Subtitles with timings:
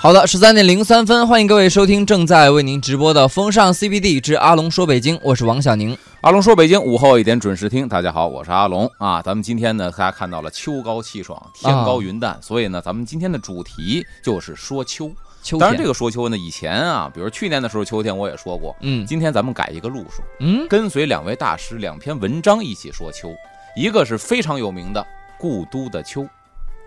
[0.00, 5.98] 好的，十三点零三分，欢迎各位收听正在为您直播的风尚 CBD 之阿龙说北京，我是王小宁。
[6.20, 9.20] 阿龙说北京午后一点准时听，大家好，我是阿龙啊。
[9.20, 15.10] 咱们今天呢，大家看到了秋高气爽，天高云淡，所以呢，咱们今天的主题就是说秋。
[15.42, 23.34] 秋当然，这个说秋呢，以前啊，比如去年的时候秋天我也说过，嗯今天咱们改一个路数，嗯，跟随两位大师两篇文章一起说秋，
[23.74, 25.00] 一个是非常有名的
[25.36, 26.22] 《故都的秋》，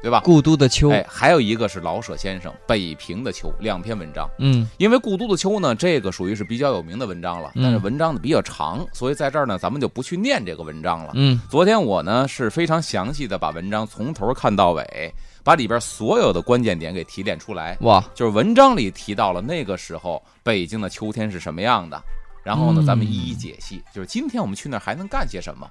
[0.02, 0.21] 对吧？
[0.23, 4.27] 故都的秋，哎，还有一个是老舍先生《北平的秋》，两篇文章。
[4.39, 11.11] 嗯因为《故都的秋》呢，这个属于是比较有名的文章了，嗯但是文章呢比较长，所以在这儿呢，咱们就不去念这个文章了。
[11.16, 15.13] 嗯昨天我呢是非常详细的把文章从头看到尾，
[15.44, 17.77] 把里边所有的关键点给提炼出来。
[17.81, 22.02] 哇，就是文章里提到了那个时候北京的秋天是什么样的，
[22.44, 23.83] 然后呢，嗯咱们一一解析。
[23.94, 25.70] 就是今天我们去那儿还能干些什么？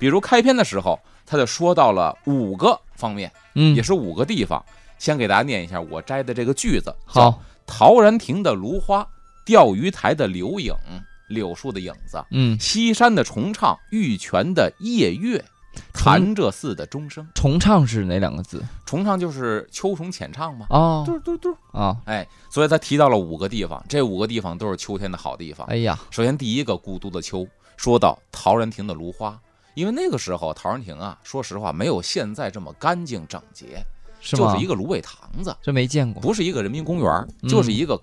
[0.00, 4.64] 比如开篇的时候，他就说到了五个方面，嗯也，是五个地方。
[4.98, 9.06] 先给大家念一下我摘的这个句子：好，陶然亭的芦花，
[9.44, 10.74] 钓鱼台的柳影，
[11.28, 15.44] 柳树的影子，嗯，西山的重唱，玉泉的夜月，
[15.92, 17.24] 潭柘寺的钟声。
[17.32, 18.60] 重唱是哪两个字？
[18.84, 21.56] 重唱就是秋虫浅唱嘛，哦嘟嘟嘟。
[21.72, 25.64] 啊，哎，所以他提到了五个地方，这五个地方都是秋天的好地方。
[25.68, 29.38] 哎呀，首先第一个故都的秋，说到陶然亭的芦花，
[29.78, 33.80] 因为那个时候陶然亭啊，说实话没有现在这么干净整洁，
[34.20, 34.66] 是吗就是一？
[34.66, 37.96] 个芦苇塘子，这没见过，不是一个人民公园，嗯就是一个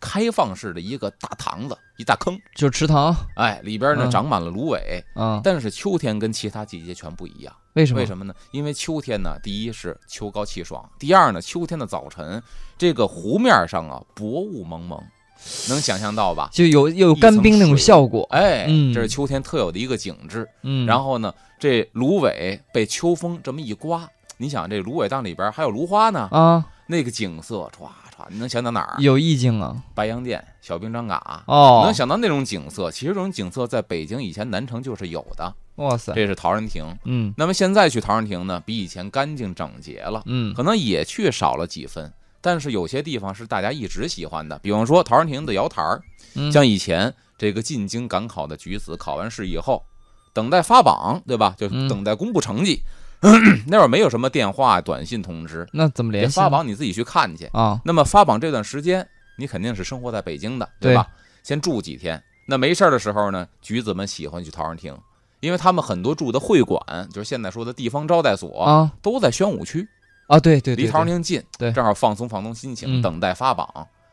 [0.00, 2.36] 开放式的一个大塘子，一大坑。
[2.56, 5.40] 就是池塘哎，里边呢嗯长满了芦苇，啊？
[5.44, 7.54] 但是秋天跟其他季节全不一样。
[7.74, 8.00] 为什么？
[8.00, 8.34] 为什么呢？
[8.50, 12.42] 因为秋天呢，第一是秋高气爽，第二呢，秋天的早晨，
[12.76, 15.00] 这个湖面上啊薄雾蒙蒙，
[15.68, 16.48] 能想象到吧？
[16.52, 20.48] 就有有干冰那种效果，哎，嗯这是秋天特有的一个景致。
[20.62, 28.96] 嗯，然后呢，这芦苇被秋风这么一刮，你想这芦苇荡里边还有芦花呢，啊，那个景色唰唰，你能想到哪儿？
[29.00, 31.42] 有意境啊，白洋淀、小兵张嘎。
[31.46, 35.54] 哦，能想到那种景色，其实这种景色在北京以前南城就是有的。
[35.76, 36.84] 哇塞，这是陶然亭。
[37.04, 42.12] 嗯那么现在去陶然亭呢，比以前干净整洁了，嗯可能也去少了几分。
[42.40, 46.00] 但是有些地方是大家一直喜欢的，比方说陶然亭的瑶台儿，
[46.34, 49.84] 嗯，像以前这个进京赶考的举子考完试以后，
[50.32, 51.54] 等待发榜，对吧？
[51.58, 52.82] 就嗯等待公布成绩。
[53.66, 56.36] 那会儿没有什么电话、短信通知，那怎么这联系？
[56.36, 57.44] 发榜你自己去看去。
[57.52, 59.06] 啊，那么发榜这段时间，
[59.36, 61.06] 你肯定是生活在北京的，对吧？
[61.42, 62.22] 先住几天。
[62.46, 64.96] 那没事儿的时候呢，举子们喜欢去陶然亭，
[65.40, 66.80] 因为他们很多住的会馆，
[67.12, 69.86] 就是现在说的地方招待所，啊都在宣武区，
[70.30, 73.68] 啊，对对对，离陶然亭近，对正好放松放松心情，嗯等待发榜。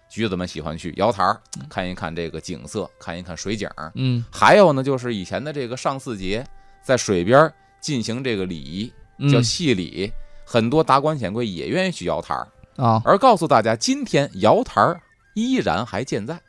[0.09, 1.39] 橘子们喜欢去瑶台儿
[1.69, 3.91] 看一看这个景色，看一看水景儿。
[3.93, 6.43] 嗯还有呢，就是以前的这个上巳节，
[6.81, 10.11] 在水边儿进行这个礼仪，嗯叫戏礼，
[10.43, 12.47] 很多达官显贵也愿意去瑶台儿。
[12.77, 14.99] 啊，而告诉大家，今天瑶台儿
[15.35, 16.39] 依然还健在。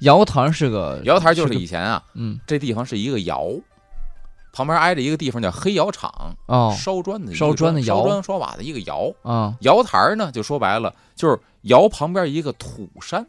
[0.00, 3.48] 瑶台是个瑶台就是以前啊，嗯这地方是一个窑，
[4.52, 9.12] 旁边挨着一个地方叫黑窑厂，哦烧砖的烧砖的窑烧砖烧瓦的一个窑。
[9.22, 13.26] 啊窑台儿呢，就说白了，就是窑旁边一个土山，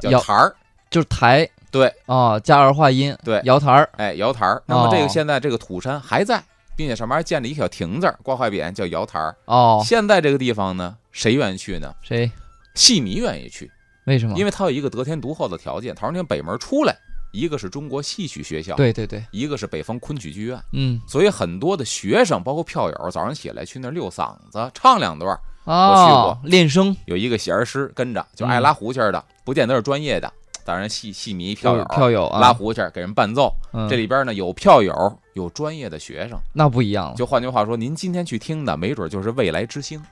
[0.00, 0.54] 叫台儿。
[0.88, 4.62] 就是台对，啊，加儿化音对窑台儿哎，窑台儿。
[4.66, 6.42] 那么这哦个现在这个土山还在，
[6.76, 9.36] 并且上面还建了一小亭子，挂块匾叫窑台儿。
[9.46, 11.92] 哦，现在这个地方呢，谁愿意去呢？
[12.02, 12.30] 谁？
[12.74, 13.70] 戏迷愿意去，
[14.04, 14.38] 为什么？
[14.38, 16.96] 因为它有一个得天独厚的条件，陶然亭北门出来，
[17.36, 20.98] 一个是中国戏曲学校，对对对，一个是北方昆曲剧院，嗯。
[21.06, 25.38] 所以很多的学生，包括票友，早上起来去那儿溜嗓子，唱两段儿。
[25.64, 26.50] 我，去过。
[26.50, 26.96] 练声。
[27.04, 30.32] 有一个弦儿师跟着，就爱拉胡琴儿的，不见得是专业的，
[30.64, 33.52] 当然戏戏迷票友票友啊，拉胡琴儿给人伴奏。
[33.74, 33.86] 嗯。
[33.86, 34.94] 这里边呢有票友，
[35.34, 36.38] 有专业的学生。
[36.54, 40.02] 那不一样了，就换句话说，您今天去听的，没准就是未来之星，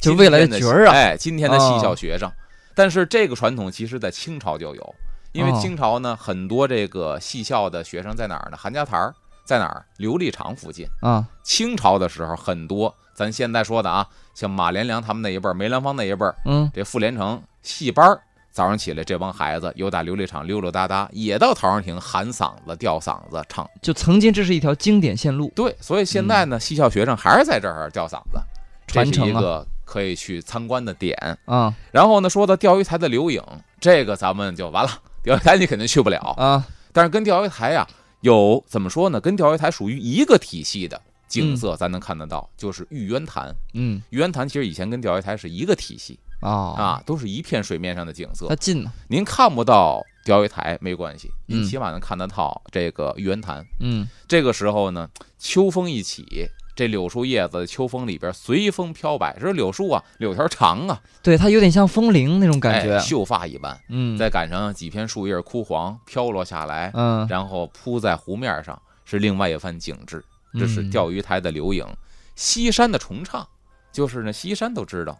[0.00, 2.30] 就未来的角儿啊，哎，今天的戏校哦学生。
[2.72, 4.94] 但是这个传统其实在清朝就有，
[5.32, 8.56] 因为哦清朝呢，很多这个戏校的学生在哪儿呢？
[8.56, 9.14] 韩家台儿
[9.44, 9.84] 在哪儿？
[9.98, 10.86] 琉璃厂附近。
[11.00, 23.68] 啊，清朝的时候，很多咱现在说的啊，像马连良他们那一辈儿，梅兰芳那一辈儿，嗯这傅连城戏班儿，早上起来这帮孩子有打琉璃厂溜溜达达，也到陶然亭喊嗓子、吊嗓子、唱。
[23.80, 28.40] 就曾经这是一条经典线路，对，所以现在呢，戏校学生还是在这儿吊嗓子，
[28.86, 31.16] 这是传承啊一个可以去参观的点。
[31.44, 33.42] 啊然后呢，说到钓鱼台的柳影，
[33.80, 34.90] 这个咱们就完了。
[35.22, 37.86] 钓鱼台你肯定去不了，啊，但是跟钓鱼台呀、
[38.20, 39.20] 有怎么说呢？
[39.20, 43.54] 跟钓鱼台属于一个体系的景色，咱能看得到，就是玉渊潭。
[43.74, 48.56] 嗯玉渊潭其实以前跟钓鱼台是一个体系啊，啊，都是一片水面上的景色它。
[48.56, 53.64] 近呢，您看不到钓鱼台没关系，您嗯起码能看得到这个玉渊潭。
[53.80, 55.08] 嗯这个时候呢，
[55.38, 56.48] 秋风一起，
[56.80, 59.36] 这柳树叶子秋风里边随风飘摆。
[59.38, 63.78] 这柳树啊，柳条长啊，对，它有点像风铃那种感觉，哎、秀发一般。
[63.90, 70.24] 嗯，再赶上几片树叶枯黄飘落下来，嗯，然后铺在湖面上，是另外一番景致。
[70.58, 71.86] 这是嗯钓鱼台的柳影，
[72.34, 73.46] 西山的重唱，
[73.92, 75.18] 就是呢，西山都知道，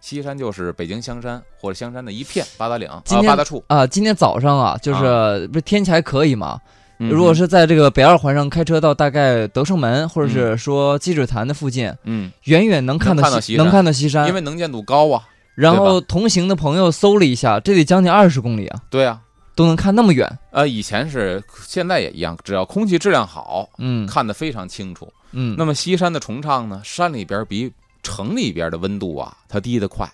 [0.00, 3.62] 西山就是北京香山或者香山的一片八达岭啊今天八大处。
[3.66, 6.58] 啊，今天早上啊，就是不是天气还可以嘛？
[7.02, 14.28] 嗯如果是在这个北二环上开车到大概德胜门，或者是说积水潭的附近，嗯，远远能看到西山能看到西山。
[14.28, 19.20] 因为能见度高啊，然后同行的朋友搜了一下，这得将近二十公里啊，对啊，
[19.54, 20.30] 都能看那么远。
[20.50, 24.06] 呃，以前是，现在也一样，只要空气质量好，嗯。
[24.06, 25.12] 看得非常清楚。
[25.32, 27.72] 嗯，那么西山的重唱呢，山里边比
[28.02, 30.08] 城里边的温度啊，它低得快。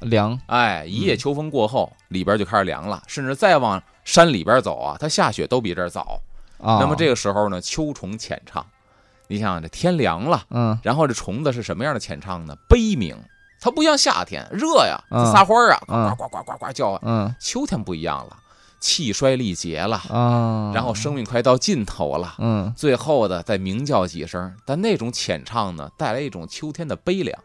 [0.00, 1.04] 凉，哎，一嗯。
[1.04, 6.20] 夜秋风过后，里边就开始凉了，甚至再往山里边走啊，它下雪都比这儿早。
[6.58, 8.66] 啊，那么这个时候呢，秋虫浅唱，
[9.28, 12.54] 你想想这天凉了，嗯然后这虫子是什么样的浅唱呢？
[12.68, 13.16] 悲鸣，
[13.60, 17.00] 它不像夏天热呀，嗯撒欢儿啊，嗯呱呱呱呱呱呱叫啊。
[17.02, 18.36] 嗯秋天不一样了，
[18.80, 22.34] 气衰力竭了，啊，然后生命快到尽头了。
[22.38, 27.40] 嗯最后的再鸣叫几声，但那种浅唱呢，带来一种秋天的悲凉。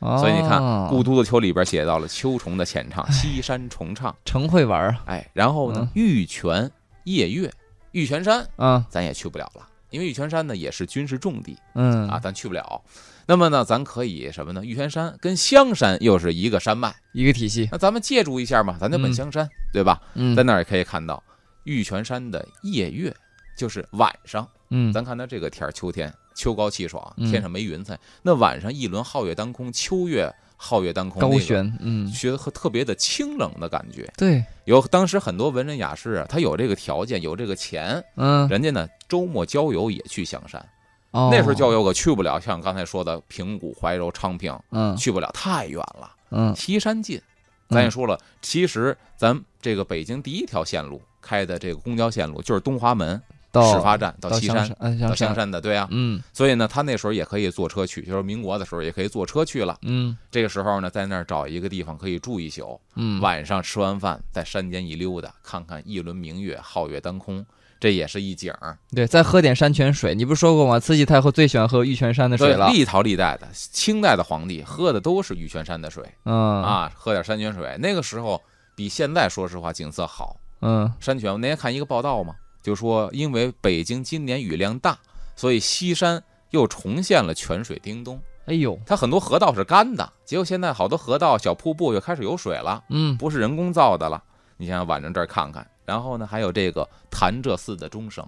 [0.00, 4.14] 所以你看，故都的秋》里边写到了秋虫的浅唱，西山重唱。
[4.24, 4.96] 诚会玩儿。
[5.06, 6.70] 哎，然后呢嗯，玉泉
[7.04, 7.52] 夜月，
[7.92, 12.08] 玉泉山啊，咱也去不了了，因为玉泉山呢也是军事重地嗯。
[12.08, 12.82] 啊，，咱去不了。
[13.26, 14.64] 那么呢，咱可以什么呢？
[14.64, 19.14] 玉泉山跟香山又是一个山脉，一个体系，那咱们借助一下嘛，咱就本嗯。
[19.14, 20.00] 香山，对吧？
[20.14, 20.34] 嗯。
[20.34, 21.22] 在那儿也可以看到
[21.64, 23.14] 玉泉山的夜月，
[23.56, 24.48] 就是晚上。
[24.70, 24.92] 嗯。
[24.92, 27.28] 咱看它这个天儿，秋天秋高气爽，嗯。
[27.28, 34.08] 天上没云彩，那晚上一轮皓月当空，秋月皓月当空，高悬，嗯，觉得和特别的清冷的感觉。
[34.16, 40.64] 对，有当时很多文人雅士啊，他有这个条件，有这个钱，嗯，人家呢周末郊游也去香山。
[41.10, 41.28] 哦。
[41.32, 44.96] 那时候郊游可去不了，像刚才说的平谷、怀柔、昌平，嗯。
[44.96, 46.14] 去不了，太远了。
[46.30, 46.54] 嗯。
[46.54, 47.20] 西山近，
[47.68, 55.88] 咱也说了，其实咱这个北京第一条线路开的这个公交线路就是东华门到始发站到西山到香山，嗯，到香山，的，对啊。
[55.90, 59.76] 嗯所以呢，他那时候也可以坐车去，就是民国的时候也可以坐车去了。
[59.82, 67.44] 嗯这个时候呢，在那儿找一个地方可以住一宿，嗯，晚上吃完饭在山间一溜达，看看一轮明月，皓月当空，
[67.80, 68.76] 这也是一景儿。
[68.94, 70.78] 对，再喝点山泉水，你不是说过吗？
[70.78, 77.78] 慈禧太后最喜欢喝玉泉山的水，了，历朝历代的清代的皇帝喝的都是玉泉山的水嗯啊，喝点山泉水。
[77.80, 78.42] 那个时候
[78.74, 80.36] 比现在说实话景色好。
[80.60, 82.34] 嗯山泉，我那天看一个报道嘛，
[82.68, 84.98] 就说因为北京今年雨量大，
[85.34, 88.20] 所以西山又重现了泉水叮咚。
[88.44, 94.22] 哎呦，它很多河道是干的，结果现在好多河道、小瀑布又开始有水了，嗯不是人工造的了。
[94.58, 98.26] 你想想晚上这儿看看，然后呢，还有这个潭柘寺的钟声。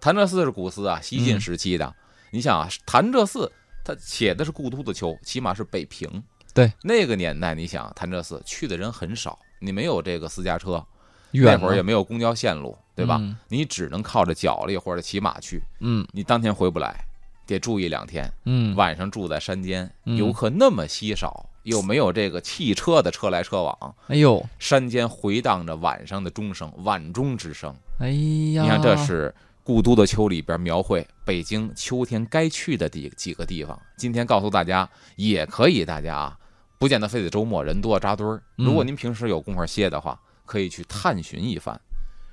[0.00, 1.94] 潭柘寺是古寺啊，西晋时期的。
[2.30, 3.50] 你想啊，潭柘寺
[3.84, 6.22] 它写的是故都的秋，起码是北平。
[6.54, 10.84] 对，那个年代，你想潭柘寺去的人很少，你没有这个私家车，
[11.30, 13.18] 那会儿也没有公交线路，对吧？
[13.20, 17.04] 嗯你只能靠着脚力或者骑马去，嗯你当天回不来，
[17.46, 18.30] 得住一两天。
[18.44, 27.74] 嗯，晚上住在山间，嗯游客那么稀少，又没有这个汽车的车来车往，哎呦，山间回荡着晚上的钟声，晚钟之声。
[27.98, 28.08] 哎
[28.54, 33.78] 呀，你看，这是《故都的秋》里边描绘北京秋天该去的地几个地方。
[33.96, 36.38] 今天告诉大家，也可以，大家啊，
[36.78, 38.42] 不见得非得周末人多扎堆儿。
[38.58, 41.80] 嗯如果您平时有功夫歇的话，可以去探寻一番。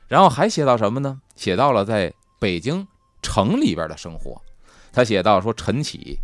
[0.09, 1.21] 然后还写到什么呢？
[1.35, 2.85] 写到了在北京
[3.21, 4.41] 城里边的生活。
[4.91, 6.17] 他写到说，晨起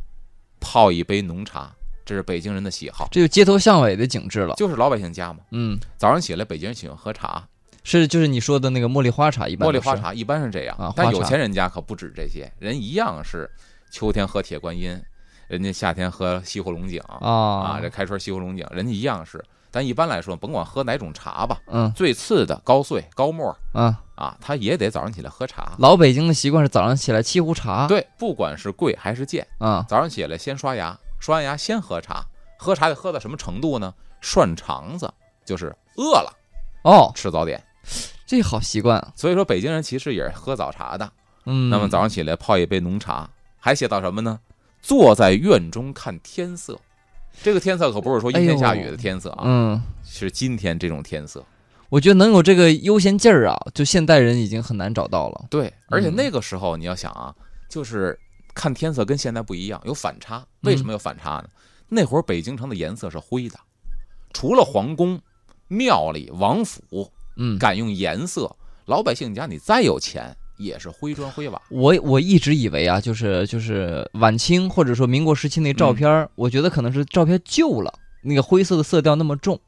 [0.60, 1.72] 泡一杯浓茶，
[2.04, 4.56] 这是北京人的喜好，这就街头巷尾的景致了。
[4.56, 5.39] 就是老百姓家嘛。
[5.51, 7.48] 嗯，早上起来，北京人喜欢喝茶，
[7.84, 13.48] 是就是你说的那个茉莉花茶，一般是茉莉花，茶一般是这样啊但有钱人家可不止这些，人一样是
[13.92, 15.00] 秋天喝铁观音，
[15.48, 19.44] 人家夏天喝西湖龙井啊啊，这开春西湖龙井，人家一样是。
[19.75, 25.74] 但一般来说，甭管喝哪种茶吧，嗯最次的高碎、高沫嗯，啊，他也得早上起来喝茶。
[25.79, 32.25] 老北京的习惯是早上起来沏壶茶，对，不管是贵还是贱，啊，早上起来先刷牙，刷完牙先喝茶。
[32.58, 33.94] 喝茶得喝到什么程度呢？
[34.22, 35.13] 涮肠子，
[35.44, 36.34] 就是饿了
[36.84, 37.62] 哦，吃早点。
[38.25, 41.12] 这好习惯啊，所以说，北京人其实也是喝早茶的。
[41.44, 43.29] 嗯，那么早上起来泡一杯浓茶，
[43.60, 44.39] 还写到什么呢？
[44.82, 46.79] 坐在院中看天色。
[47.44, 51.44] 这个天色可不是说阴天下雨的天色啊，嗯，是今天这种天色。
[51.89, 55.46] 我觉得能有这个悠闲劲儿啊，就现代人已经很难找到了。
[55.50, 57.34] 对，而且嗯那个时候你要想啊，
[57.70, 58.18] 就是
[58.56, 60.44] 看天色跟现在不一样，有反差。
[60.62, 61.46] 为什么有反差呢？
[61.88, 63.60] 那会儿北京城的颜色是灰的，
[64.34, 65.22] 除了皇宫、
[65.68, 68.54] 庙里、王府嗯，敢用颜色，
[68.86, 71.62] 老百姓家你再有钱也是灰砖灰瓦。
[71.70, 79.60] 我我一直以为啊，就是就是晚清或者说民国时期那照片儿，我觉得可能是照片旧了，那个灰色的色调那么重，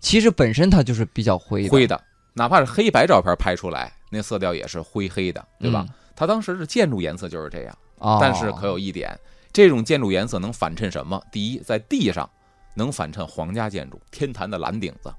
[0.00, 1.68] 其实本身它就是比较灰的。
[1.70, 2.00] 灰的，
[2.34, 5.86] 哪怕是黑白照片拍出来，那色调也是灰黑的，对吧？
[6.14, 7.78] 它当时的建筑颜色就是这样。
[7.98, 9.18] 哦，但是可有一点，
[9.52, 11.20] 这种建筑颜色能反衬什么？
[11.32, 12.28] 第一，在地上
[12.74, 15.10] 能反衬皇家建筑，天坛的蓝顶子，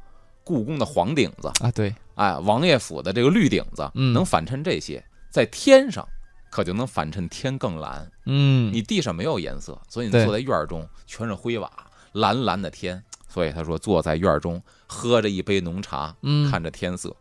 [0.43, 5.03] 故宫的黄顶子啊，对，哎，王爷府的这个绿顶子，嗯能反衬这些。
[5.29, 6.07] 在天上，
[6.49, 8.09] 可就能反衬天更蓝。
[8.25, 11.71] 嗯，你地上没有颜色，所以你坐在院儿中全是灰瓦，
[12.13, 13.01] 蓝蓝的天。
[13.29, 17.15] 所以他说坐在院儿中，喝着一杯浓茶，嗯看着天色，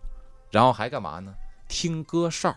[0.51, 1.35] 然后还干嘛呢？
[1.69, 2.57] 听歌哨，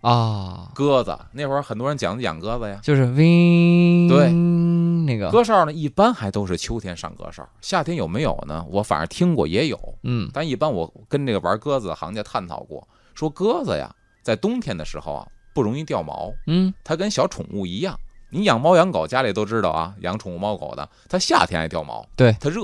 [0.00, 1.18] 啊，鸽子。
[1.32, 8.64] 那会儿很多人讲养鸽子呀，就是 wing 对那个，鸽哨呢一般还都是秋天上鸽哨，夏天有没有呢？
[8.70, 17.98] 我反正听过也有，嗯但一般我跟这个玩鸽子的行家探讨过，说鸽子呀，在冬天的时候啊不容易掉毛，嗯它跟小宠物一样。
[18.30, 22.62] 你养猫养狗，家里都知道啊，养宠物猫狗的，它夏天爱掉毛，对它热；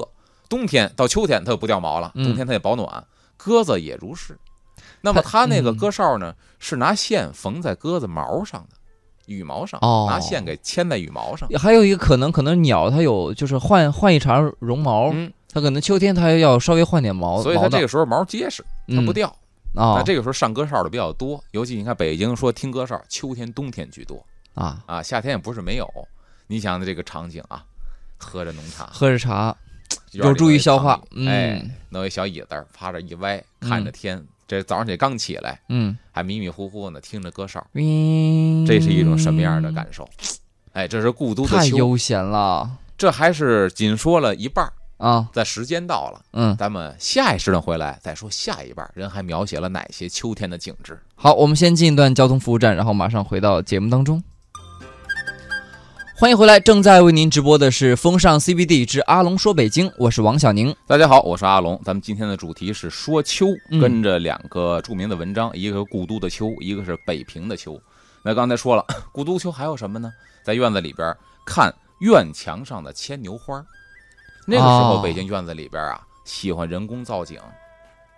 [0.48, 3.04] 冬天到秋天它就不掉毛了，嗯冬天它也保暖。
[3.36, 4.38] 鸽子也如是。
[5.04, 8.76] 那么它那个嗯鸽哨呢，是拿线缝在鸽子毛上的，
[9.26, 11.46] 羽毛上，哦拿线给牵在羽毛上。
[11.58, 19.28] 还有一个可能，可能鸟它有就是换换一茬绒毛，嗯，它可能秋天它要稍微换点毛，所以它这个时候毛结实，它不嗯掉。
[19.76, 25.86] 啊那这个时候上歌哨的比较多，尤其你看北京说听歌哨，秋天、冬天居多啊，啊，夏天也不是没有。
[26.46, 27.64] 你想的这个场景啊，
[28.16, 29.54] 喝着浓茶，喝着茶，
[30.12, 30.94] 有助于消化
[31.26, 34.24] 哎嗯，弄一小椅子儿，趴着一歪，看着天。
[34.46, 37.64] 这早上起刚起来，嗯，还迷迷糊糊呢，听着歌哨
[38.66, 40.08] 这是一种什么样的感受？
[40.72, 50.98] 哎，这是故都的秋，太悠闲了这还是仅说了一半，啊，在时间到了，嗯，咱们下一时段回来再说下一半，人还描写了哪些秋天的景致？
[51.14, 54.22] 好，我们先进一段交通服务站，然后马上回到节目当中。
[56.24, 60.74] 欢迎回来，正在为您直播的是风尚 CBD 之阿龙说北京，我是王小宁。
[60.86, 61.78] 大家好，我是阿龙。
[61.84, 67.78] 咱们今天的主题是说秋，嗯跟着两个著名的文章，一个是故都的秋，一个是北平的秋。
[68.22, 70.10] 那刚才说了， 故都秋还有什么呢？
[70.42, 71.14] 在院子里边
[71.44, 73.62] 看院墙上的牵牛花。
[74.46, 77.38] 那个时候，哦北京院子里边啊，喜欢人工造景，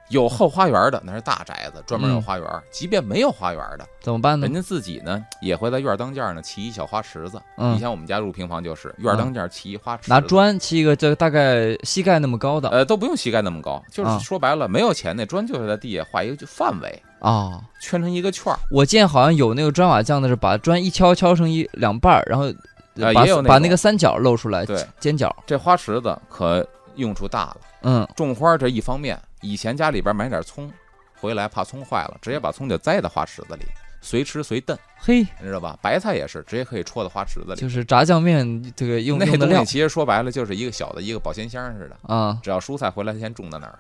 [0.09, 4.55] 有后花园的那是大宅子，专门有嗯花园；即便没有花园的，怎么办呢人？
[4.55, 7.41] 家自己呢也会在院儿当间儿呢起一小花池子。
[7.57, 17.61] 嗯以前我们家入平房就是院儿当间儿起一花池子，拿砖砌一个，这个大概膝盖那么高的呃，都不用膝盖那么高，就是啊说白了，没有钱，那砖就是在地下画一个范围，啊。
[17.81, 18.59] 圈成一个圈儿。
[18.71, 22.51] 我见好像有那个砖瓦匠的是把砖一敲敲成一两半儿，然后
[22.95, 25.35] 把、呃也有那把那个三角露出来，对，尖角。
[25.47, 27.57] 这花池子可用处大了。
[27.83, 30.73] 嗯种花这一方面，以前家里边买点葱，
[31.21, 33.65] 回来怕葱坏了，直接把葱就栽到花池子里，
[34.01, 35.79] 随吃随炖，嘿，你知道吧？
[35.83, 37.61] 白菜也是，直接可以戳到花池子里。
[37.61, 42.39] 就是炸酱面这个用那东西其实说白了就是一个小的一个保鲜箱似的，啊。
[42.43, 43.79] 只要蔬菜回来先种到那儿。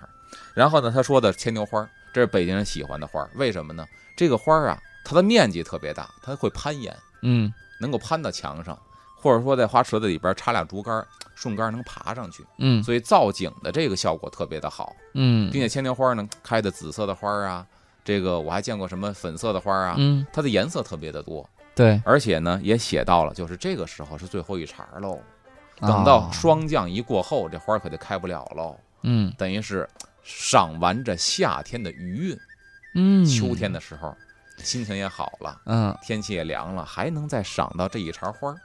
[0.55, 3.87] 然后呢，他说的牵牛花，这是北京人喜欢的花，为什么呢？
[4.17, 6.95] 这个花啊，它的面积特别大，它会攀岩。
[7.23, 8.79] 嗯能够攀到墙上，
[9.27, 11.05] 或者说在花池子里边插俩竹竿，
[11.35, 17.67] 顺杆能爬上去，嗯所以造景的这个效果特别的好，嗯并且牵牛花呢开的紫色的花啊，
[18.05, 22.01] 这个我还见过什么粉色的花啊，嗯，它的颜色特别的多，对。
[22.05, 25.19] 而且呢也写到了，就是这个时候是最后一茬喽，
[25.81, 29.89] 等到啊霜降一过后，这花可就开不了喽，嗯等于是
[30.23, 32.39] 赏完这夏天的余韵，
[32.95, 34.17] 嗯，秋天的时候
[34.59, 35.61] 心情也好了。
[35.67, 35.95] 嗯。
[36.03, 38.57] 天气也凉了，还能再赏到这一茬花儿，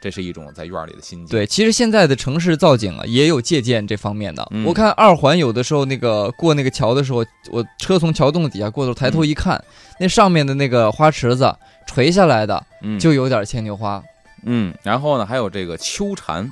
[0.00, 1.28] 这是一种在院里的心境。
[1.28, 4.46] 对，其实现在的城市造景啊，也有借鉴这方面的。
[4.50, 9.62] 嗯我看二环有的时候那个过那个桥的时候，我车从桥洞底下过的时候，抬头一看，
[9.98, 11.52] 那上面的那个花池子
[11.86, 14.02] 垂下来的，嗯，就有点牵牛花。
[14.44, 16.48] 嗯，然后呢，还有这个秋蝉，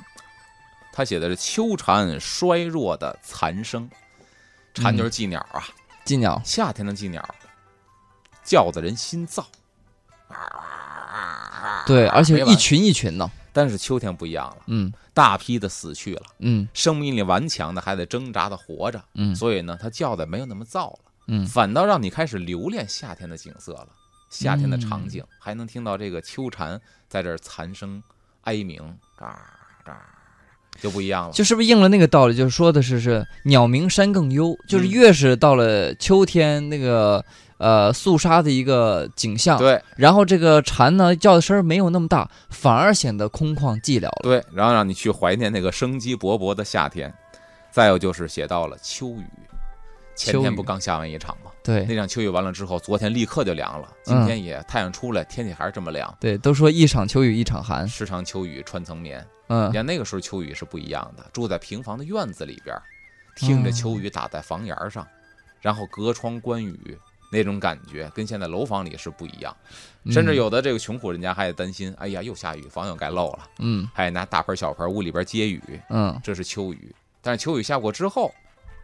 [0.91, 3.89] 他写的是秋蝉衰弱的残声，
[4.73, 5.63] 蝉就是寄鸟啊，
[6.03, 7.23] 金鸟，夏天的寄鸟，
[8.43, 9.43] 叫得人心燥。
[11.85, 13.29] 对，而且一群一群的。
[13.53, 14.93] 但是秋天不一样了，嗯。
[15.13, 16.67] 大批的死去了，嗯。
[16.73, 19.35] 生命力顽强的还在挣扎的活着，嗯。
[19.35, 20.99] 所以呢，它叫的没有那么燥了。
[21.27, 21.45] 嗯。
[21.47, 23.87] 反倒让你开始留恋夏天的景色了，
[24.29, 24.79] 夏天的嗯。
[24.81, 28.01] 场景，还能听到这个秋蝉在这儿残声
[28.41, 29.39] 哀鸣，嘎
[29.83, 30.05] 嘎，
[30.81, 31.33] 就不一样了。
[31.33, 32.35] 就是不是应了那个道理？
[32.35, 37.23] 就是说的是是鸟鸣山更幽，就是嗯越是到了秋天那个
[37.57, 44.19] 呃肃杀的一个景象，对然后这个蝉呢叫的声没有那么大，反而显得空旷寂寥了。
[44.23, 47.13] 对，然后让你去怀念那个生机勃勃的夏天。
[47.69, 49.25] 再有就是写到了秋雨，
[50.15, 51.51] 前秋天不刚下完一场吗？
[51.63, 56.11] 对那场秋雨完了之后，昨天立刻就凉了，今天也太阳出来，天气还是这么凉。
[56.19, 62.75] 对，都说一场秋雨一场寒，十场秋雨穿层棉，嗯你看那个时候秋雨是不一样的，住在平房的院子里边，
[63.35, 65.07] 听着秋雨打在房檐儿上，
[65.61, 66.97] 然后隔窗观雨，
[67.31, 69.55] 那种感觉跟现在楼房里是不一样。
[70.09, 76.95] 甚至有的这个穷苦人家还得担心，哎呀，又下雨，房又该漏了，嗯还得拿大盆小盆屋里边接雨，嗯这是秋雨。
[77.21, 78.33] 但是秋雨下过之后，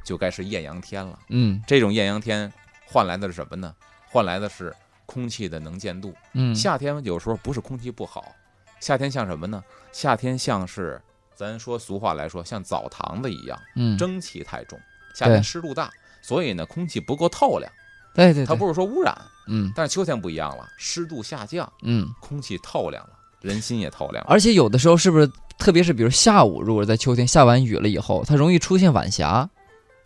[0.04, 1.18] 就该是艳阳天了。
[1.30, 2.52] 嗯这种艳阳天
[2.86, 3.74] 换来的是什么呢？
[4.10, 6.14] 换来的是空气的能见度。
[6.34, 8.34] 嗯，夏天有时候不是空气不好，
[8.80, 9.64] 夏天像什么呢？
[9.94, 11.02] 夏天像是
[11.34, 13.98] 咱说俗话来说，像澡堂子一样，嗯。
[13.98, 14.78] 蒸汽太重，
[15.16, 15.90] 夏天湿度大，
[16.22, 17.72] 所以呢空气不够透亮。
[18.14, 18.46] 对对，对。
[18.46, 19.16] 它不是说污染，
[19.48, 19.72] 嗯。
[19.76, 24.30] 但是秋天不一样了，湿度下降，嗯，空气透亮了，人心也透亮了。
[24.30, 29.50] 而且有的时候是不是，特别是比如下午，如果在秋天下完雨了以后，它容易出现晚霞。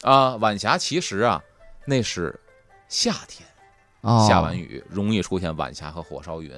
[0.03, 1.41] 啊，晚霞其实啊，
[1.85, 2.39] 那是
[2.87, 3.47] 夏天
[4.01, 6.51] 啊，下完雨容易出现晚霞和火烧云，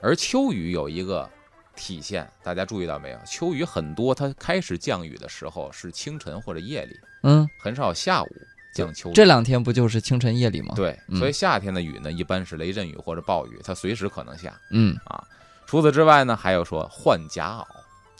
[0.00, 1.28] 而秋雨有一个
[1.76, 3.18] 体现，大家注意到没有？
[3.26, 8.28] 秋雨很多它开始降雨的时候是清晨或者夜里，嗯，很少下午
[8.74, 9.12] 降秋雨。
[9.12, 14.52] 这两天不就是清晨夜里吗？，对，嗯所以夏天的雨呢，一般是雷阵雨或者暴雨，它随时可能下。
[14.70, 15.22] 嗯啊
[15.66, 17.64] 除此之外呢，还有说换夹袄，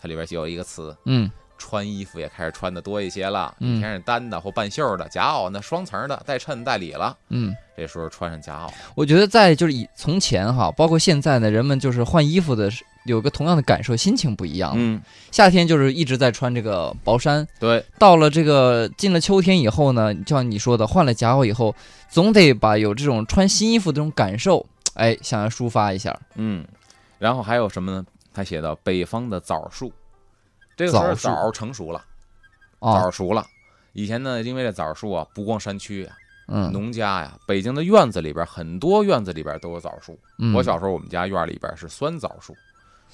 [0.01, 3.55] 它里边就有一个词，嗯穿衣服也开始穿的多一些了。
[3.61, 7.17] 嗯以前是单的或半袖的，夹袄呢双层的，带衬带里了。
[7.29, 14.73] 嗯，这时候穿上夹袄，我觉得在就是以从前哈，包括现在呢，人们就是换衣服的时有个同样的感受，心情不一样。
[14.75, 21.75] 嗯，夏天就是一直在穿这个薄衫，对，到了这个进了秋天以后呢，就像你说的，换了夹袄以后，
[22.09, 26.19] 总得把有这种穿新衣服的这种感受，哎，想要抒发一下。
[26.35, 26.67] 嗯，
[27.19, 28.05] 然后还有什么呢？
[28.33, 29.93] 他写到北方的枣树，
[30.77, 32.05] 这个时候枣树枣成熟了，
[32.81, 33.47] 啊枣，熟了。
[33.93, 36.17] 以前呢，因为这枣树啊，不光山区啊，
[36.49, 40.19] 嗯，农家呀，北京的院子里边很多院子里边都有枣树。
[40.41, 42.57] 嗯我小时候我们家院里边是酸枣树，酸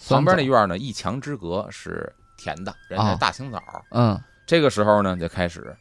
[0.09, 3.62] 旁边那院呢一墙之隔是甜的，人家大青枣。
[3.90, 4.21] 嗯。
[4.47, 5.76] 这个时候呢就开始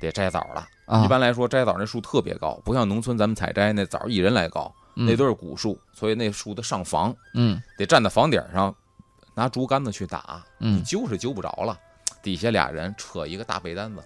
[0.00, 0.66] 得摘枣了。
[0.86, 7.60] 啊，一般来说，摘枣那树特别高，不像农村咱们采摘那枣一人来高，那嗯都是古树，所以那树的上房嗯。
[7.76, 8.74] 得站在房顶上，
[9.34, 11.78] 拿竹竿子去打，你嗯揪是揪不着了。
[12.22, 14.02] 底下俩人扯一个大被单子，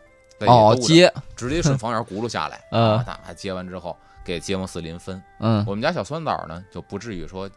[0.46, 1.12] 哦接。
[1.36, 5.22] 直接顺房檐轱辘下来，呃 啊，大接完之后给街坊四邻分。
[5.38, 5.64] 嗯。
[5.66, 7.48] 我们家小酸枣呢，就不至于说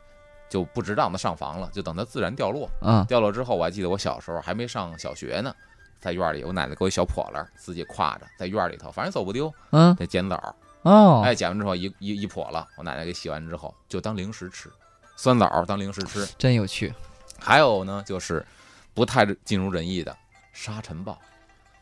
[0.52, 2.70] 就不值当的上房了，就等它自然掉落。
[2.82, 5.56] 嗯掉落之后，我还记得我小时候还没上小学呢，
[5.98, 10.54] 在院里，我奶奶给我一小笸篮，自己挎着在院里头，反正走不丢，嗯得捡枣。
[10.82, 14.70] 哦哎，捡完之后一一一破了，我奶奶给洗完之后就当零食吃，
[15.16, 16.28] 酸枣当零食吃。
[16.38, 16.94] 真有趣。
[17.40, 18.46] 还有呢，就是
[18.94, 20.16] 不太尽如人意的
[20.52, 21.18] 沙尘暴。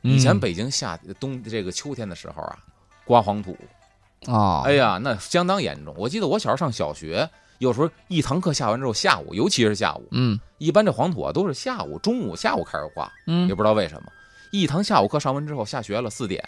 [0.01, 2.57] 以前嗯北京夏冬这个秋天的时候啊，
[3.03, 3.57] 刮黄土，
[4.27, 5.93] 啊，哎呀，那相当严重。
[5.97, 7.29] 我记得我小时候上小学，
[7.59, 14.11] 有时候一堂课下完之后，下午尤其是下午，嗯一般这黄土啊都是下午、中午、下午开始刮，也嗯不知道为什么。
[14.51, 16.43] 一堂下午课上完之后，下学了四点，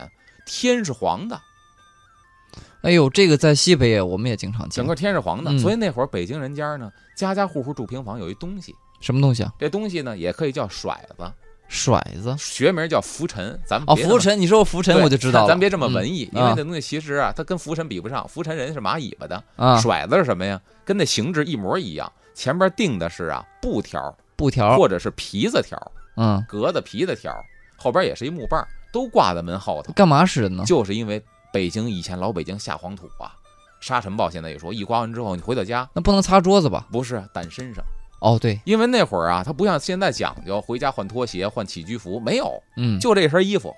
[0.46, 1.40] 天是黄的，
[2.82, 5.52] 哎呦，这个在西北也我们也经常见整个天是黄的。
[5.52, 9.54] 嗯所以那会儿北京人家呢，家家户户住平房，有一东西，什么东西啊？
[9.60, 11.32] 这东西呢也可以叫甩子，
[11.72, 13.58] 骰子学名叫浮尘。
[13.66, 15.48] 咱们哦，浮尘，你说我浮尘我就知道了。
[15.48, 18.28] 咱别这么文嗯艺，因为这东西其实啊，它跟浮尘比不上。
[18.28, 20.60] 浮尘人是马尾巴的，啊，甩子是什么呀？
[20.84, 25.80] 跟那形制一模一样，前边钉的是啊布条布条，或者是皮子条，
[26.18, 27.34] 嗯，格子皮子条，
[27.78, 29.94] 后边也是一木棒，都挂在门后头。
[29.94, 30.66] 干嘛使的呢？
[30.66, 33.32] 就是因为北京以前老北京下黄土啊，
[33.80, 36.86] 沙尘暴现在也说，一刮完之后你回到家那不能擦桌子吧？
[36.92, 37.84] 不是掸身上，
[38.22, 43.76] 哦，对，因为那会儿啊，他不像现在讲究回家换拖鞋、换起居服，没有，嗯，就这身衣服，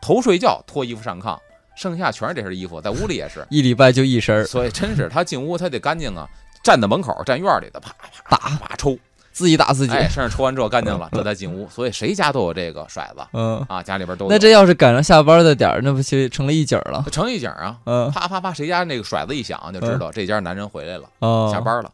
[0.00, 1.38] 头睡觉脱衣服上炕，
[1.76, 6.26] 剩下全是这身衣服，在屋里也是，一礼拜就一身，所以真是他进屋他得干净啊，
[6.62, 8.66] 站在门口站院里的啪啪啪打。
[8.66, 8.96] 啪抽，
[9.32, 9.92] 自己打自己。
[9.92, 13.20] 哎，身上抽完之后干净了，这才进屋，所以谁家都有这个骰子。
[13.34, 14.30] 嗯，啊，家里边都有。
[14.30, 17.04] 那这要是赶上下班的点儿，那不就成了一景了？
[17.12, 21.92] 成一景啊，嗯，啪啪啪，谁家那个骰子一响就知道这家男人回来了，哦，下，班了。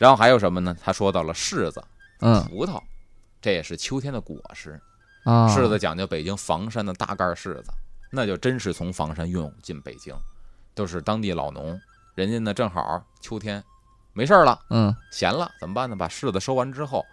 [0.00, 0.74] 然后还有什么呢？
[0.82, 1.84] 他说到了柿子、
[2.20, 2.80] 嗯葡萄，
[3.38, 4.80] 这也是秋天的果实。
[5.24, 7.64] 啊，柿子讲究北京房山的大盖柿子，
[8.10, 10.14] 那就真是从房山运进北京，
[10.74, 11.78] 都是当地老农，
[12.14, 13.62] 人家呢正好秋天
[14.14, 15.94] 没事儿了，嗯闲了怎么办呢？
[15.94, 17.04] 把柿子收完之后，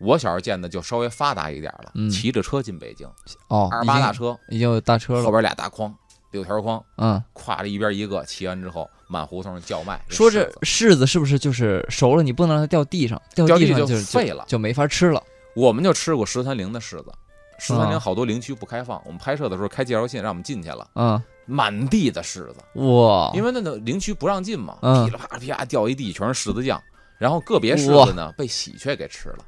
[0.00, 3.06] 我小时候见的就稍微发达一点了，嗯骑着车进北京，
[3.48, 5.22] 哦，二十八大车，已经有大车了。
[5.22, 5.94] 后边俩大筐，
[6.30, 10.02] 六条筐，嗯，挎着一边一个，骑完之后满胡同叫卖。
[10.08, 15.22] 说这柿子是不是就是熟了，你不能让它掉地上，掉掉地上就废了就没法吃了。
[15.54, 17.12] 我们就吃过十三陵的柿子，
[17.58, 20.88] 十三陵啊好多陵区不开放，我们拍摄的时候开介绍信让我们进去了。
[20.94, 26.80] 嗯满地的柿子，哇，因为那个陵区不让进嘛，嗯噼里啪啪啦掉一地全是柿子酱，
[27.18, 29.44] 然后个别柿子呢被喜鹊给吃了，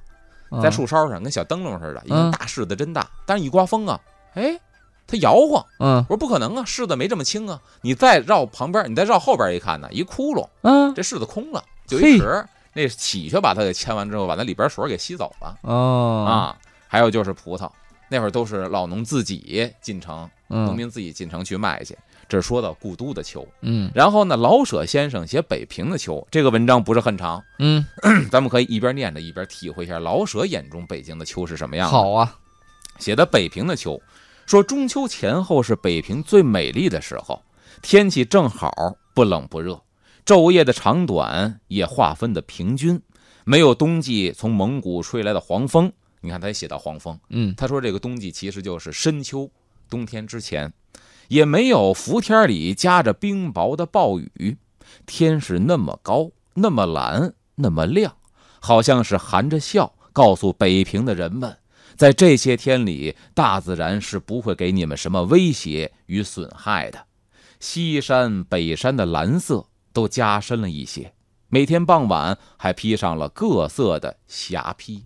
[0.51, 3.99] 嗯在树梢上跟小灯笼似的，一个嗯大柿子真大，但是一刮风啊，
[4.35, 4.61] 哎，
[5.07, 5.65] 它摇晃。
[5.79, 7.61] 嗯我说不可能啊，柿子没这么轻啊！
[7.83, 12.45] 你再绕旁边，你再绕后边一看呢，一窟窿，嗯这柿子空了，就一壳。
[12.73, 16.57] 那喜鹊把它给牵完之后，把那里边水给吸走了哦啊。
[16.89, 17.71] 还有就是葡萄，
[18.09, 21.97] 那会儿都是老农自己进城，农嗯民自己进城去卖去。
[22.27, 27.85] 这是说到故都的秋，嗯然后呢，老舍先生写北平的秋，这个文章不是很长，嗯，
[28.33, 31.93] 咱们可以一边念着一边体会一下老舍眼中北京的秋是什么样的。
[31.93, 32.35] 好啊，
[32.99, 34.01] 写的北平的秋，
[34.47, 37.43] 说中秋前后是北平最美丽的时候，
[37.83, 39.83] 天气正好，不冷不热，
[40.25, 43.01] 昼夜的长短也划分的平均，
[43.45, 45.93] 没有冬季从蒙古吹来的黄风。
[46.21, 49.51] 你看，他也写到黄风，嗯他说这个冬季其实就是深秋，
[49.91, 50.73] 冬天之前，
[51.29, 54.57] 也没有伏天里夹着冰雹的暴雨，
[55.05, 58.17] 天是那么高，那么蓝，那么亮，
[58.61, 61.59] 好像是含着笑告诉北平的人们，
[61.97, 67.07] 在这些天里，大自然是不会给你们什么威胁与损害的。
[67.61, 71.15] 西山、北山的蓝色都加深了一些，
[71.49, 75.05] 每天傍晚还披上了各色的霞披。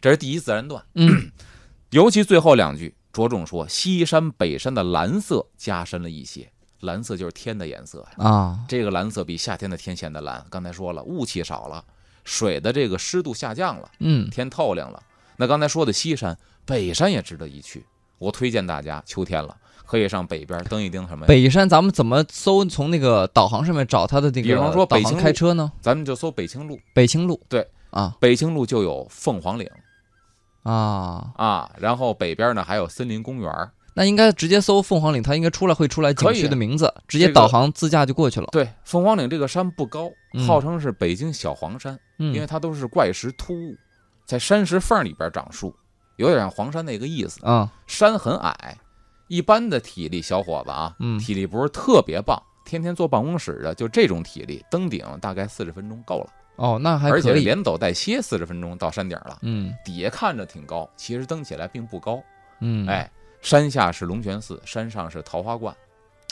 [0.00, 0.82] 这是第一自然段。
[0.94, 1.30] 嗯
[1.90, 6.50] 尤其最后两句着重说西山北山的蓝色加深了一些，
[6.80, 8.24] 蓝色就是天的颜色呀。
[8.24, 10.44] 啊，这个蓝色比夏天的天显得蓝。
[10.50, 11.84] 刚才说了，雾气少了，
[12.24, 15.02] 水的这个湿度下降了，嗯天透亮了。
[15.36, 17.84] 那刚才说的西山、北山也值得一去。
[18.18, 21.28] 我推荐大家，秋天了可以上北边登一登什么呀？
[21.28, 22.64] 北山咱们怎么搜？
[22.64, 25.70] 从那个导航上面找它的那个，比方说北京开车呢？
[25.80, 27.40] 咱们就搜北青路，北青路。
[27.48, 29.68] 对啊北青路就有凤凰岭
[30.62, 33.52] 啊，啊，然后北边呢还有森林公园。
[33.94, 38.48] 那应该直接搜凤凰岭，它应该出来会出来景区的名字，直接导航自驾就过去了。
[38.52, 41.98] 对，凤凰岭这个山不高，嗯号称是北京小黄山。
[42.18, 43.74] 嗯，因为它都是怪石突兀，
[44.26, 45.74] 在山石缝里边长树，
[46.16, 47.44] 有点像黄山那个意思。
[47.46, 48.76] 啊，山很矮，
[49.28, 57.32] 一般的体力小伙子啊，嗯体力不是特别棒，天天坐办公室的，就这种体力，登顶大概四十分钟够了，哦，那还而且。
[57.32, 59.38] 连走带歇四十分钟到山顶了。
[59.42, 62.20] 嗯底下看着挺高，其实登起来并不高。
[62.60, 63.08] 嗯，，哎，
[63.40, 65.74] 山下是龙泉寺，山上是桃花观，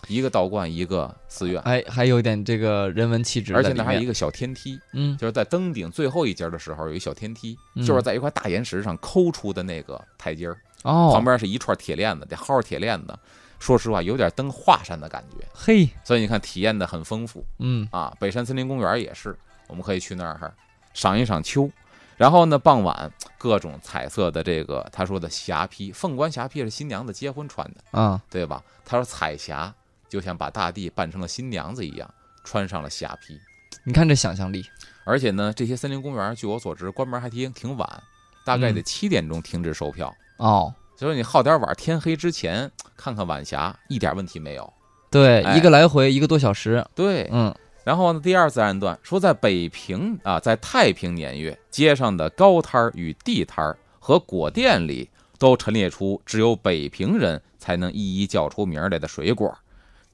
[0.08, 3.62] 一个道观，一个寺院，哎还有点这个人文气质而。
[3.62, 4.78] 且那还有一个小天梯。
[4.92, 13.18] 嗯就是在登顶最后一节的时候，有一小天梯，嗯就是在一块大岩石上抠出的那个台阶儿，哦，旁边是一串铁链子，得薅着铁链子。
[13.58, 18.14] 说实话，有点登华山的感觉，嘿，所以你看体验的很丰富嗯啊。
[18.20, 19.34] 北山森林公园也是，
[19.68, 20.54] 我们可以去那儿
[20.92, 21.70] 赏一赏秋。
[22.16, 28.62] 然后呢，傍晚各种彩色的这个他说的霞披，凤冠霞披是新娘子结婚穿的，啊，对吧？
[28.84, 29.74] 他说彩霞
[30.08, 32.12] 就像把大地扮成了新娘子一样，
[32.44, 33.38] 穿上了霞披。
[33.84, 34.64] 你看这想象力。
[35.06, 38.02] 而且呢，这些森林公园，据我所知，关门还挺挺晚，
[38.44, 40.14] 大概得嗯七点钟停止售票。
[40.38, 44.72] 哦，所以你耗点晚，天黑之前看看晚霞，一点问题没有。
[45.10, 46.82] 对，哎一个来回一个多小时。
[46.94, 59.54] 对，嗯然后呢，第二自然段说，在北平啊，在太平年月，街上的高摊儿与地摊儿和果店里，都陈列出只有北平人才能一一叫出名儿来的水果。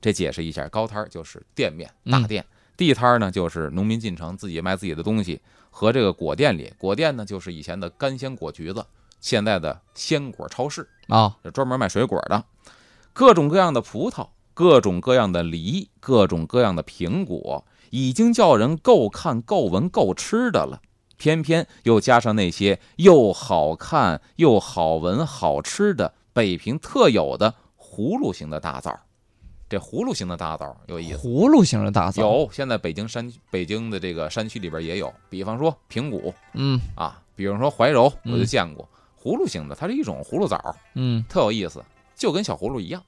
[0.01, 8.85] 这解释一下，高摊儿就是店面大嗯店，地摊儿呢就是农民进城自己卖自己的东西，和这个果店里，果店呢就是以前的干鲜果橘子，
[9.21, 10.89] 现在的鲜果超市。
[11.09, 12.45] 啊，就专门卖水果的，
[13.13, 20.81] 各种各样的葡萄，各种各样的梨，各种各样的苹果，已经叫人够看、够闻、够吃的了。
[21.17, 29.01] 偏偏又加上那些又好看又好闻、好吃的北平特有的葫芦形的大枣。
[29.71, 38.87] 这葫芦形的大枣有意思，葫芦形的大枣。，有现在北京山北京的这个山区里边也有，比方说平谷嗯啊，比方说怀柔，我就嗯见过
[39.23, 40.75] 葫芦形的，它是一种葫芦枣。
[40.95, 41.83] 嗯，特有意思，
[42.17, 43.01] 就跟小葫芦一样，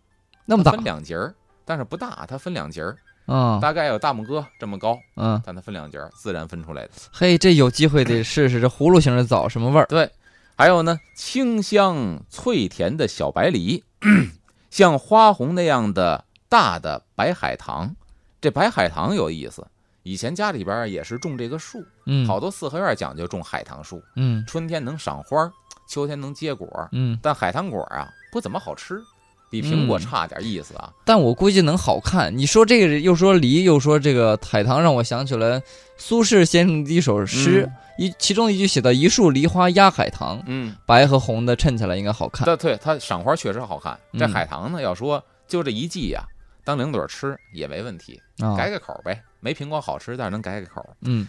[0.44, 0.84] 那么大分。
[0.84, 2.96] 两节儿，但是不大，它分两节儿，
[3.26, 6.90] 嗯大概有大拇哥这么高，嗯，但它分两节儿，自然分出来的。
[7.10, 9.86] 嘿，这有机会得试试这葫芦形的枣什么味儿。
[9.86, 10.08] 对，
[10.56, 13.82] 还有呢，清香脆甜的小白梨，
[14.70, 17.90] 像花红那样的大的白海棠。
[18.38, 19.66] 这白海棠有意思，
[20.02, 25.50] 以前家里边也是种这个树，嗯，好多四合院讲究种海棠树，嗯春天能赏花，
[25.88, 29.02] 秋天能结果，嗯，但海棠果啊不怎么好吃，
[29.50, 30.92] 比苹果嗯差点意思啊。
[31.06, 32.36] 但我估计能好看。
[32.36, 35.62] 你说这个又说梨，又说这个海棠，让我想起了
[35.96, 42.44] 苏轼先生的一首诗，一其中一句写到“一树梨花压海棠嗯，”，白和红的衬起来应该好看。
[42.44, 43.98] 对对，它赏花确实好看。
[44.18, 46.24] 这嗯海棠呢，要说就这一季呀、
[46.64, 49.22] 当零嘴吃也没问题，啊，改改口呗。
[49.40, 50.96] 没苹果好吃，但是能改改口。
[51.02, 51.26] 嗯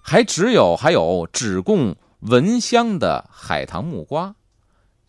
[0.00, 4.34] 还只有还有只供闻香的海棠木瓜，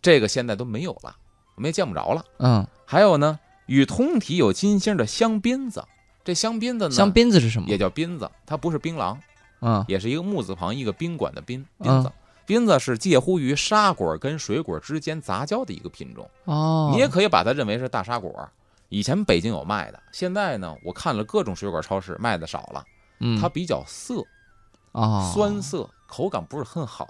[0.02, 1.14] 这个现在都没有了，
[1.54, 2.24] 我们也见不着了。
[2.38, 5.84] 嗯，还有呢，与通体有金星的香槟子，
[6.24, 7.68] 这香槟子呢，香槟子是什么？
[7.68, 9.16] 也叫槟子，它不是槟榔，
[9.60, 12.10] 嗯也是一个木字旁一个宾馆的宾，槟子。
[12.44, 18.48] 槟子是介乎于沙果跟水果之间杂交的一个品种，哦，你也可以把它认为是大沙果。
[18.88, 22.84] 以前北京有卖的，现在呢，我看了各种水果超市卖的少了，
[23.20, 24.24] 嗯它比较涩，
[24.92, 27.06] 啊酸涩，口感不是很好，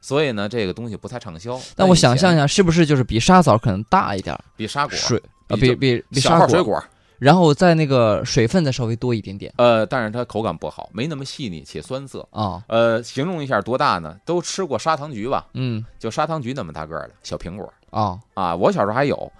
[0.00, 1.60] 所以呢，这个东西不太畅销。
[1.76, 6.82] 但我想象一下，是不是就是比沙枣可能大一点，比沙果水啊，比比比沙果，水果，
[7.18, 12.26] 然后在那个水分再稍微多一点点呃，但是它口感不好，没那么细腻且酸涩。
[12.30, 14.16] 啊，呃，形容一下多大呢？
[14.24, 15.46] 都吃过砂糖橘吧？
[15.52, 19.30] 嗯就砂糖橘那么大个儿的小苹果啊，啊，我小时候还有，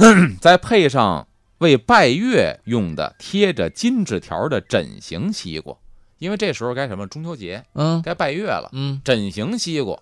[0.40, 5.76] 再配上为拜月用的贴着金纸条的枕形西瓜，
[6.18, 7.06] 因为这时候该什么？
[7.06, 9.98] 中秋节嗯该拜月了，嗯，枕形西瓜，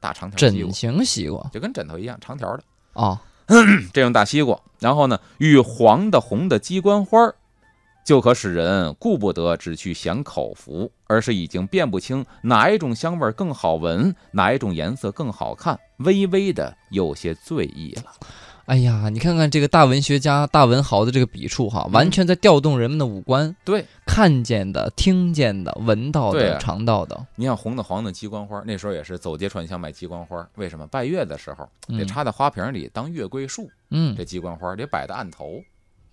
[0.00, 2.64] 大长条西枕瓜，形西瓜就跟枕头一样长条的。
[2.94, 3.20] 啊，
[3.92, 7.34] 这种大西瓜，然后呢，与黄的红的鸡冠花儿，
[8.06, 18.14] 就可使人顾不得只去享口福，而是已经辨不清哪一种香味更好闻，哪一种颜色更好看，微微的有些醉意了。
[18.66, 26.58] 哎呀，你看看这个大文学家大文豪的这个笔触哈，完全在调动人们的五官，对，看见的、听见的、闻到的、啊。
[26.58, 30.86] 尝到的，你像红的黄的鸡冠花，那时候也是走街串巷卖鸡冠花，为什么？
[30.86, 35.60] 拜月的时候得嗯插在花瓶里当月桂树，嗯，这鸡冠花得摆在案头。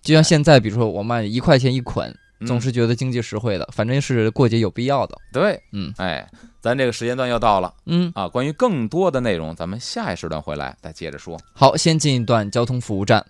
[0.02, 2.08] 就像现在，比如说我卖一块钱一捆，
[2.40, 2.46] 嗯。
[2.46, 5.16] 总是觉得经济实惠的，反正是过节有必要的。
[5.30, 6.26] 对，嗯，哎，
[6.62, 11.40] 咱这个时间段要到了嗯，啊，关于更多的内容，咱们下一时段回来再接着说。
[11.54, 13.24] 好，先进一段交通服务站。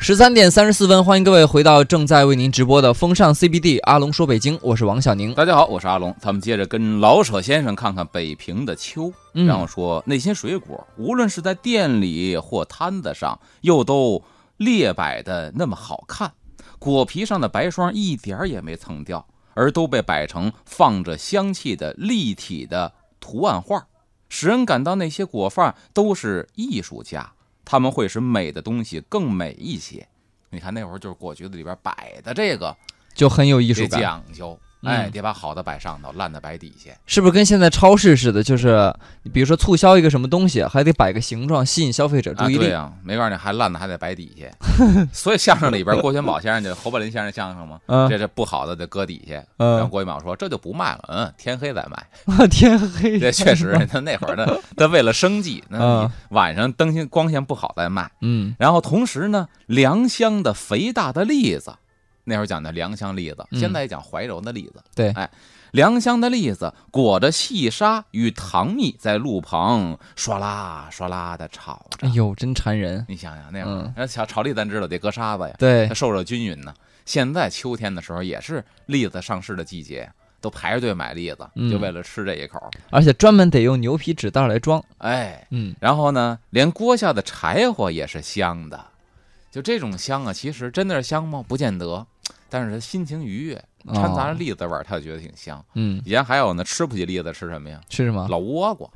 [0.00, 5.34] 十三点三十四分，欢迎各位回到正在为您直播的风尚 CBD，阿龙说北京，我是王小宁。
[5.34, 9.12] 大家好，我是阿龙，咱们接着跟老舍先生看看北平的秋。
[9.34, 14.24] 嗯然后说那些水果，无论是在店里或摊子上，又都
[14.56, 16.32] 列摆的那么好看，
[16.78, 23.86] 果皮上的白霜一点儿也没蹭掉，而都被摆成放着香气的立体的图案画，
[24.28, 27.32] 使人感到那些果贩都是艺术家，
[27.64, 30.06] 他们会使美的东西更美一些。
[30.50, 32.76] 你看那会儿就是果橘子里边摆的这个
[33.14, 36.90] 就很有艺术感，讲究，哎，嗯得把好的摆上头，烂的摆底下。
[37.06, 38.42] 是不是跟现在超市似的？
[38.42, 38.92] 就是
[39.32, 42.58] 比如说促销一个什么东西，还得摆个形状，吸引消费者注啊，意力。
[42.58, 44.46] 对呀、没告诉你还烂的还得摆底下，
[45.12, 49.34] 所以相声里边郭全宝先生就侯宝林先生相声嘛，嗯这这不好的得搁底下。
[49.56, 52.46] 然后嗯，郭全宝说这就不卖了，嗯，天黑再卖。
[52.48, 58.10] 天黑，这确实，他那会儿呢，他为了生计，那嗯你晚上灯线光线不好再卖。
[58.20, 61.72] 嗯然后同时呢，良乡的肥大的栗子，
[62.24, 64.82] 那会儿讲的良乡栗子，嗯现在也讲怀柔的栗子。
[64.94, 65.28] 对哎，
[65.72, 72.10] 良乡的栗子裹着细沙与糖蜜，在路旁唰啦唰啦的炒着哎。
[72.10, 73.04] 呦，真馋人。
[73.08, 76.72] 你想想那会儿嗯，那炒炒栗咱知道得搁沙子呀，对它，受热均匀呢。
[77.04, 80.08] 现在秋天的时候也是栗子上市的季节，
[80.40, 82.70] 都排着队买栗子，嗯就为了吃这一口。
[82.90, 84.80] 而且专门得用牛皮纸袋来装。
[84.98, 88.86] 哎，嗯，然后呢，连锅下的柴火也是香的。
[89.50, 91.44] 就这种香啊，其实真的是香吗？
[91.46, 92.06] 不见得，
[92.52, 95.64] 但是他心情愉悦，掺杂着哦栗子味儿，他就觉得挺香。
[95.72, 97.80] 嗯，以前还有呢，吃不起栗子吃什么呀？
[97.88, 98.28] 吃什么？
[98.28, 98.86] 老倭瓜，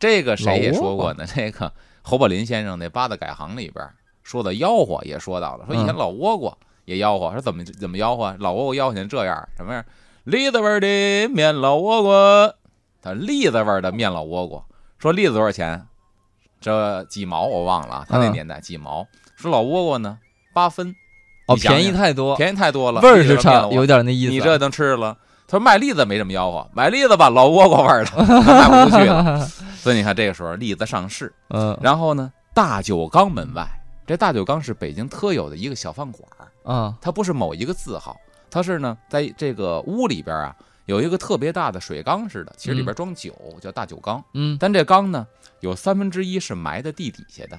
[0.00, 1.26] 这个谁也说过呢。
[1.26, 1.70] 这个
[2.00, 3.86] 侯宝林先生那《八大改行》里边
[4.22, 8.34] 说的吆喝也说到了，说以前嗯老倭瓜也吆喝，说怎么怎么吆喝？
[8.40, 9.84] 老倭瓜吆喝成这样，什么样？
[10.24, 12.54] 栗子味儿的面老倭瓜，
[13.02, 14.64] 他栗子味儿的面老倭瓜，
[14.98, 15.86] 说栗子多少钱？
[16.60, 19.06] 这几毛我忘了啊，他那嗯年代几毛。
[19.36, 20.18] 说老倭瓜呢，
[20.54, 20.94] 八分，
[21.46, 24.30] 哦，便宜太多，便宜太多了，味儿是差，有点那意思。
[24.32, 25.16] 你这能吃了？
[25.46, 29.46] 他说卖栗子没什么吆喝，买栗子吧，老倭瓜味儿的， 卖不出去了。
[29.76, 33.66] 所以你看，这个时候栗子上市，嗯然后呢，大酒缸门外，
[34.06, 38.16] 这大酒缸是北京特有的一个小饭馆儿，啊它不是某一个字号，
[38.50, 44.24] 它是呢，在这个屋里边啊，有一个特别大的水缸似的，其实里边装酒，叫大酒缸。
[44.32, 45.26] 嗯但这缸呢，
[45.60, 47.56] 有三分之一是埋在地底下的，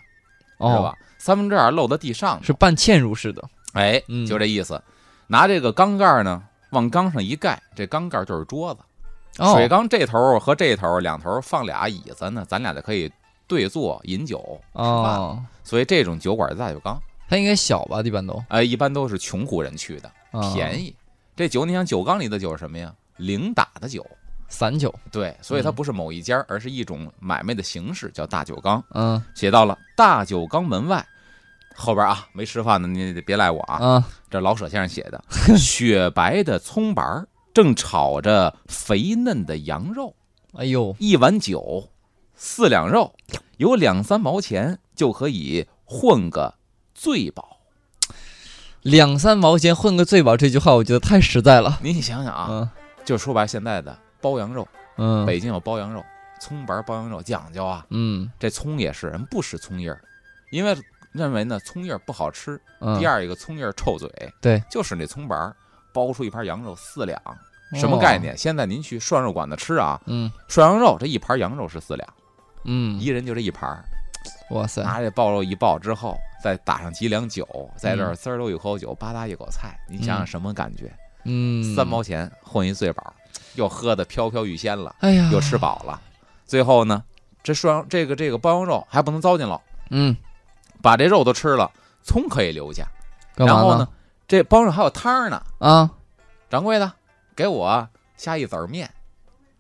[0.58, 0.96] 知道哦吧？
[1.20, 3.44] 三分之二露在地上头是半嵌入式的。
[3.74, 4.82] 哎嗯，就这意思。
[5.28, 8.80] 拿这个缸盖呢，往缸上一盖，这缸盖就是桌子。
[9.40, 13.12] 哦水缸这头和这头两头放俩椅子呢，咱俩就可以
[13.48, 14.38] 对坐饮酒
[14.74, 15.18] 吃饭。
[15.18, 18.00] 哦，所以这种酒馆是大酒缸，它应该小吧？
[18.02, 20.12] 一般都哎，一般都是穷苦人去的，
[20.54, 20.96] 便宜，
[21.36, 22.94] 这酒，你想酒缸里的酒是什么呀？
[23.18, 24.06] 零打的酒，
[24.50, 24.94] 散酒。
[25.12, 28.84] 对，所以它嗯不是某一家，而是一种买卖的形式，叫大酒缸。
[28.92, 31.04] 嗯写到了大酒缸门外，
[31.76, 35.24] 后边啊没吃饭的你别赖我啊，啊，这老舍先生写的，
[35.58, 40.16] 雪白的葱白儿正炒着肥嫩的羊肉，
[40.54, 41.90] 哎呦，一碗酒，
[42.36, 43.16] 四两肉，
[43.58, 46.56] 有两三毛钱就可以混个
[46.94, 47.60] 醉饱。
[48.82, 51.80] 两三毛钱混个醉饱，这句话我觉得太实在了。
[51.82, 52.70] 您想想啊，嗯。
[53.06, 56.04] 就说白现在的包羊肉，嗯，北京有包羊肉，
[56.40, 58.30] 葱白包羊肉讲究啊，嗯。
[58.40, 60.02] 这葱也是人不使葱叶儿，
[60.52, 60.76] 因为
[61.14, 62.60] 认为呢葱叶不好吃。
[62.82, 64.10] 嗯，第二一个葱叶臭嘴，
[64.42, 65.56] 对，就是那葱白儿
[65.94, 67.18] 包出一盘羊肉四两，
[67.76, 68.38] 什么概念？
[68.38, 70.32] 现在您去涮肉馆子吃啊，嗯。
[70.48, 72.14] 涮羊肉这一盘羊肉是四两，
[72.66, 73.86] 嗯，一人就这一盘儿，
[74.52, 77.48] 哇塞，拿这爆肉一爆之后，再打上几两酒，
[77.78, 78.16] 在这儿嗯。
[78.16, 80.92] 滋儿溜一口酒，吧嗒一口菜，您想想嗯什么感觉？
[81.26, 83.14] 嗯，三毛钱混一醉饱，
[83.56, 86.02] 又喝的飘飘欲仙了，哎呀，又吃饱了，
[86.46, 87.02] 最后呢，
[87.42, 90.14] 这涮这个这个包羊肉还不能糟践了，嗯，
[90.84, 91.72] 把这肉都吃了，
[92.04, 92.86] 葱可以留下，
[93.36, 93.88] 然后呢？，
[94.28, 95.90] 这包上还有汤呢，啊，
[96.50, 96.92] 掌柜的，
[97.36, 98.90] 给我下一子儿面，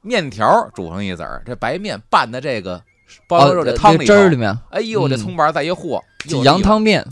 [0.01, 2.83] 面条煮上一子儿，这白面拌的这个
[3.27, 5.17] 包子肉哦这汤汁儿里，面，哎呦，这嗯。
[5.17, 7.07] 葱白再一和，嗯羊汤面，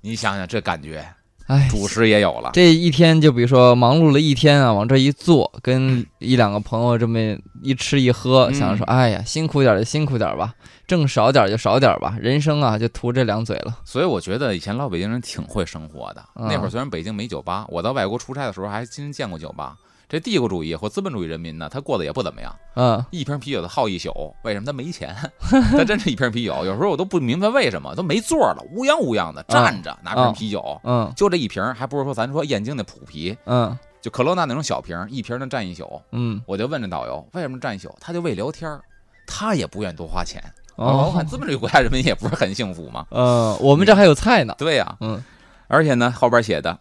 [0.00, 1.06] 你想想这感觉，
[1.52, 7.18] 哎，主食也有了，这一天就比如说忙碌了一天啊，往这一坐，跟一两个朋友这么
[7.62, 10.54] 一吃一喝，嗯想着说，哎呀，辛苦点儿就辛苦点儿吧，
[10.86, 13.78] 挣少点儿就少点儿吧，人生啊就图这两嘴了。
[13.84, 16.24] 所以我觉得以前老北京人挺会生活的。
[16.36, 19.76] 嗯那会儿虽然北京没酒吧，我到外国出差的时候还真见过酒吧。
[20.12, 22.54] 这帝国主义或资本主义人民呢，他过得也不怎么样。
[22.74, 25.16] 嗯一瓶啤酒他耗一宿，为什么他没钱？
[25.72, 36.02] 他真是一瓶啤酒，有时候我都不明白为什么都没座了，乌泱乌泱的站着拿瓶啤酒，嗯就这一瓶，还不是说咱说燕京那普啤，嗯就可乐那那种小瓶，一瓶能站一宿。
[36.10, 38.78] 嗯，我就问这导游为什么站一宿，他就为聊天
[39.26, 40.42] 他也不愿意多花钱。
[40.76, 43.06] 我哦看，资本主义国家人民也不是很幸福嘛。
[43.08, 44.54] 呃，我们这还有菜呢。
[44.58, 45.24] 对呀、嗯
[45.68, 46.78] 而且呢，后边写的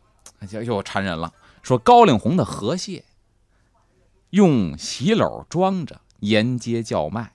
[0.49, 3.01] 就又馋人了，说高岭红的河蟹
[4.31, 7.33] 用席篓装着沿街叫卖，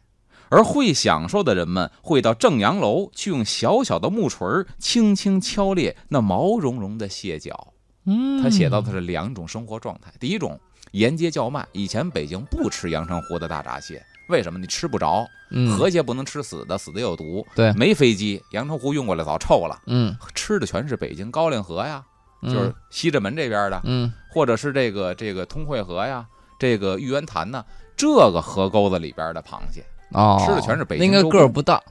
[0.49, 7.73] 而会享受的人们会到正阳楼去用小小的木锤儿轻轻敲裂那毛茸茸的蟹脚。
[8.05, 10.59] 嗯，他写到的是两种生活状态，第一种
[10.93, 14.05] 沿街叫卖，以前北京不吃阳澄湖的大闸蟹。
[14.29, 15.27] 为什么你吃不着？
[15.51, 17.47] 嗯河蟹不能吃死的，死的有毒。
[17.55, 22.03] 对没飞机，阳澄湖运过来早臭了，嗯吃的全是北京高粱河呀，
[22.43, 26.27] 嗯就是西直门这边的，嗯或者是这个这个通惠河呀，
[26.59, 27.65] 这个玉渊潭呢，
[27.97, 31.83] 这个河沟子里边的螃蟹，哦，吃的全是北那应该京那个个儿不大。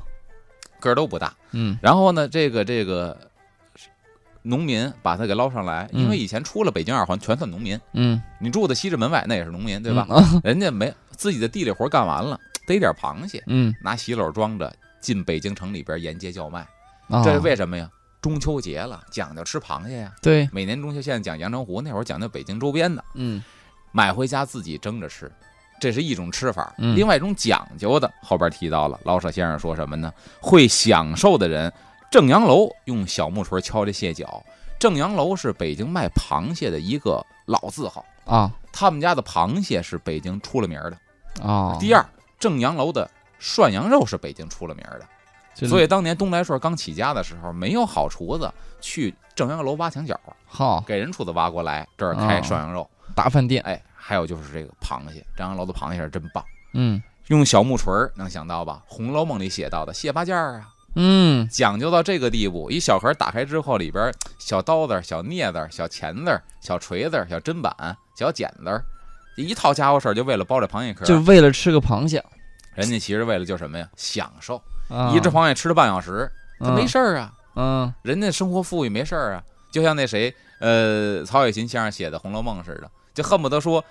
[0.79, 1.33] 个儿都不大。
[1.51, 3.17] 嗯然后呢，这个这个
[4.43, 10.07] 农民把它给捞上来，因为嗯以前出了北京二环全算农民，嗯，你住的西直门外那也是农民，对吧？
[10.43, 16.67] 人家没自己的地里活干完了，逮点螃蟹，嗯，拿席篓装着进北京城里边沿街叫卖。
[17.07, 17.89] 啊这是为什么呀？
[18.21, 20.11] 中秋节了，讲究吃螃蟹呀。
[20.21, 23.43] 对，每年中秋，现在讲阳澄湖，那会儿讲究北京周边的，嗯
[23.95, 25.31] 买回家自己蒸着吃，
[25.79, 26.75] 这是一种吃法。
[26.79, 30.13] 嗯另外一种讲究的，后边提到了老舍先生说什么呢？
[30.41, 31.71] 会享受的人，
[32.11, 34.43] 正阳楼用小木锤敲这蟹脚。
[34.77, 40.97] 正阳楼是北京卖螃蟹的一个老字号，啊他们家的螃蟹是北京出了名儿的。
[41.41, 42.05] 啊，第二，
[42.37, 45.65] 正阳楼的涮羊肉是北京出了名儿的。
[45.65, 52.89] 所以当年东来顺刚起家的时候，没有好厨子去正阳楼挖墙角，好给人厨子挖过来这儿开哦涮羊肉。
[53.15, 53.63] 大饭店。
[53.63, 56.43] 哎，还有就是这个螃蟹，张阳楼的螃蟹是真棒。
[56.73, 58.83] 嗯用小木锤儿能想到吧？
[58.93, 68.83] 《红楼梦》里写到的蟹八件儿啊，嗯讲究到这个地步，一小盒打开之后，里边小刀子、小镊子、小钳子、小锤子、小砧板、小剪子，
[69.37, 71.03] 一套家伙事儿，就为了包这螃蟹壳。
[71.03, 72.23] 就为了吃个螃蟹
[72.75, 73.89] 人家其实为了就什么呀？
[73.95, 74.61] 享受。
[74.87, 79.43] 啊，一只螃蟹吃了半小时，他没事儿啊，嗯人家生活富裕没事儿啊。
[79.71, 83.83] 就像那谁，呃，曹雪芹先生写的《红楼梦》似的，就恨不得说。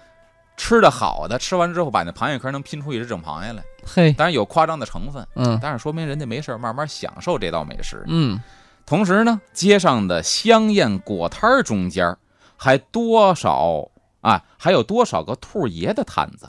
[0.57, 8.05] 吃的好的，吃完之后把那螃蟹壳能拼出一只整螃蟹来，嘿当然有夸张的成分，嗯但是说明人家没事儿慢慢享受这道美食。
[8.07, 8.41] 嗯
[8.87, 12.17] 同时呢，街上的香艳果摊儿中间儿
[12.57, 16.49] 还多少啊，还有多少个兔爷的摊子？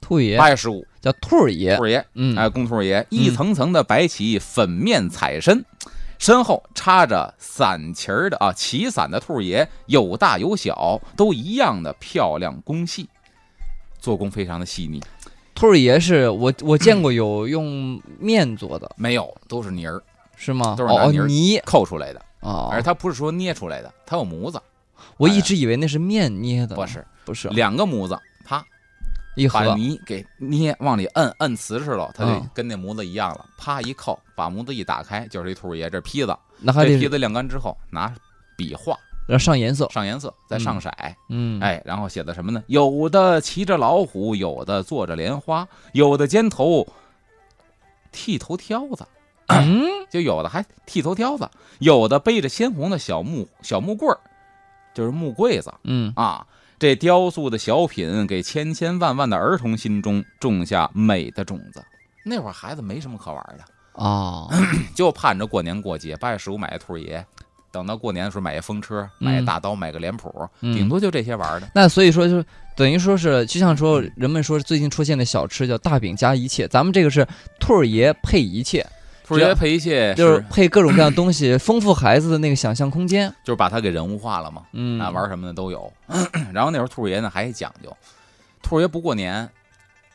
[0.00, 5.64] 兔爷八月十五，叫兔儿爷兔爷，嗯哎，公兔爷一层层的摆起粉面彩身，
[6.20, 13.08] 身后插着伞旗儿的啊，旗伞的兔爷有大有小，都一样的漂亮工细，
[13.98, 15.02] 做工非常的细腻。
[15.54, 19.98] 兔儿爷是我我见过有用面做的，没有，都是泥儿
[20.36, 20.74] 是吗？
[20.76, 24.60] 都是拿泥儿哦泥扣出来的，哦而，它不是说捏出来的，它有模子，
[25.16, 28.20] 我一直以为那是面捏的，不是不是两个模子，啪
[29.36, 33.46] 一把泥给捏往里摁，摁瓷实了，它就嗯跟那模子一样了。
[33.56, 36.36] 啪一扣，把模子一打开，就是一兔爷，这坯子。
[36.58, 38.12] 那还得这坯子晾干之后，拿
[38.56, 40.90] 笔画要上颜色，上颜色，再上色，
[41.28, 42.64] 嗯，，哎，然后写的什么呢？
[42.66, 46.86] 有的骑着老虎，有的坐着莲花，有的肩头
[48.10, 49.06] 剃头挑子，
[49.46, 54.18] 嗯，就有的还剃头挑子，有的背着鲜红的小木小木棍儿，
[54.92, 56.44] 就是木柜子嗯，啊。
[56.80, 61.84] 这雕塑的小品给千千万万的儿童心中种下美的种子。
[62.24, 64.50] 那会儿孩子没什么可玩的，哦，
[64.96, 67.22] 就盼着过年过节，八月十五买个兔儿爷，
[67.70, 71.70] 等到过年的时候买一风车，买一大刀，买个脸谱，嗯顶多就这些玩儿的。
[71.74, 72.42] 那所以说就
[72.74, 77.26] 等于说是，就像说人们说最近出现的小吃叫大饼加一切，咱们这个是
[77.58, 78.86] 兔儿爷配一切，
[79.30, 83.32] 兔儿爷配一切就是配各种各样东西， 丰富孩子的那个想象空间。
[83.44, 84.62] 就是把它给人物化了嘛。
[84.72, 85.92] 嗯，啊，玩什么的都有。
[86.52, 87.96] 然后那时候兔爷呢还讲究，
[88.62, 89.48] 兔爷不过年，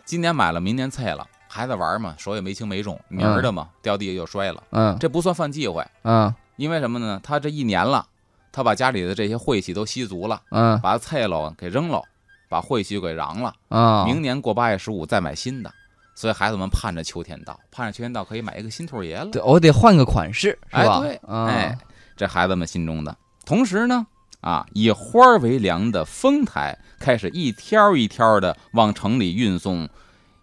[0.03, 7.19] 今年买了，明年菜了，孩子玩嘛，手也没轻没重，明儿的嘛，掉地下就摔了，嗯这不算犯忌讳，嗯因为什么呢？
[7.23, 8.05] 他这一年了，
[8.51, 12.03] 他把家里的这些晦气都吸足了，嗯把菜喽给扔喽，
[12.49, 15.71] 把晦气给瓤了，啊，明年过八月十五再买新的。
[16.15, 19.25] 所以孩子们盼着秋天到，盼着秋天到可以买一个新兔儿爷了。
[19.25, 20.97] 对，我得换个款式，是吧？
[20.97, 21.77] 哎对啊哎，
[22.15, 23.15] 这孩子们心中的。
[23.45, 24.07] 同时呢，
[24.41, 29.87] 啊，以花儿为粮的丰台开始一挑一挑的往城里运送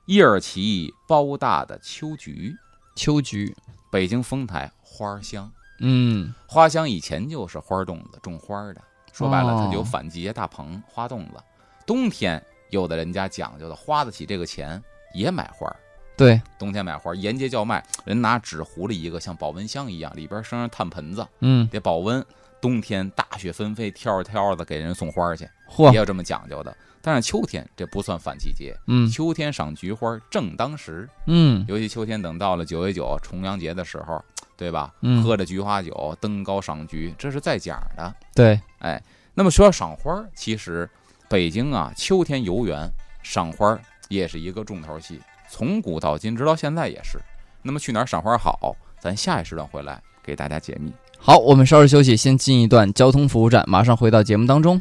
[0.07, 2.55] 叶儿齐包大的秋菊。
[2.95, 3.57] 秋菊，
[3.91, 5.51] 北京丰台花香，
[5.81, 8.83] 嗯花香以前就是花垛子种花儿的，
[9.15, 11.43] 说白了，哦它就有反季节大棚花垛子。
[11.87, 14.81] 冬天有的人家讲究的，花得起这个钱
[15.15, 15.77] 也买花儿。
[16.17, 22.25] 对，冬天买花儿，沿街叫卖，人拿纸糊了一个像保温箱一样，里边生上炭盆子，嗯，得保温。
[22.61, 26.73] 冬天大雪纷飞，挑着挑着给人送花去，嚯也，有这么讲究的。
[27.01, 34.25] 但是秋天这不算反季节，嗯秋天赏菊花正当时，嗯尤其秋天等到了九月九重阳节的时候，
[34.57, 34.95] 对吧？
[35.01, 38.15] 嗯喝着菊花酒，登高赏菊，这是在讲的。
[38.33, 39.03] 对，哎
[39.35, 40.89] 那么说到赏花，其实
[41.29, 42.89] 北京啊，秋天游园
[43.25, 43.77] 赏花
[44.13, 47.19] 也是一个重头戏，从古到今，直到现在也是。
[47.63, 48.77] 那么去哪儿赏花好？
[49.01, 50.93] 咱下一时段回来给大家解密。
[51.19, 54.79] 好，我们稍事休息，先进一段交通服务站，马上回到节目当中。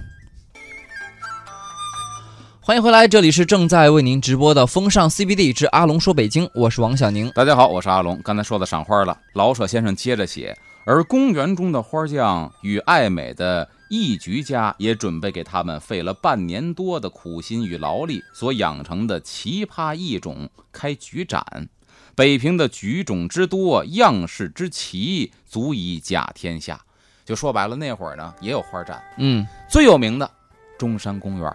[2.60, 7.32] 欢迎回来，这里是正在为您直播的风尚 CBD 之阿龙说北京，我是王小宁。
[7.32, 8.22] 大家好，我是阿龙。
[8.24, 10.56] 刚才说到赏花了，老舍先生接着写，
[10.86, 21.68] 而公园中的花匠与爱美的艺菊家也准备给他们费了半年多的苦心与劳力所养成的奇葩异种开菊展。
[22.16, 26.80] 北平的菊种之多，样式之奇，足以甲天下。
[27.26, 30.32] 就说白了，那会儿呢也有花展，嗯，最有名的
[30.80, 31.54] 中山公园，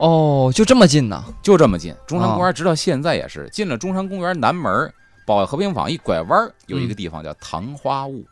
[0.00, 1.24] 哦，就这么近呢？
[1.42, 1.94] 就这么近。
[2.06, 4.92] 中山公园直到现在也是，进了中山公园南门，
[5.26, 8.26] 保卫和平坊一拐弯有一个地方叫唐花坞。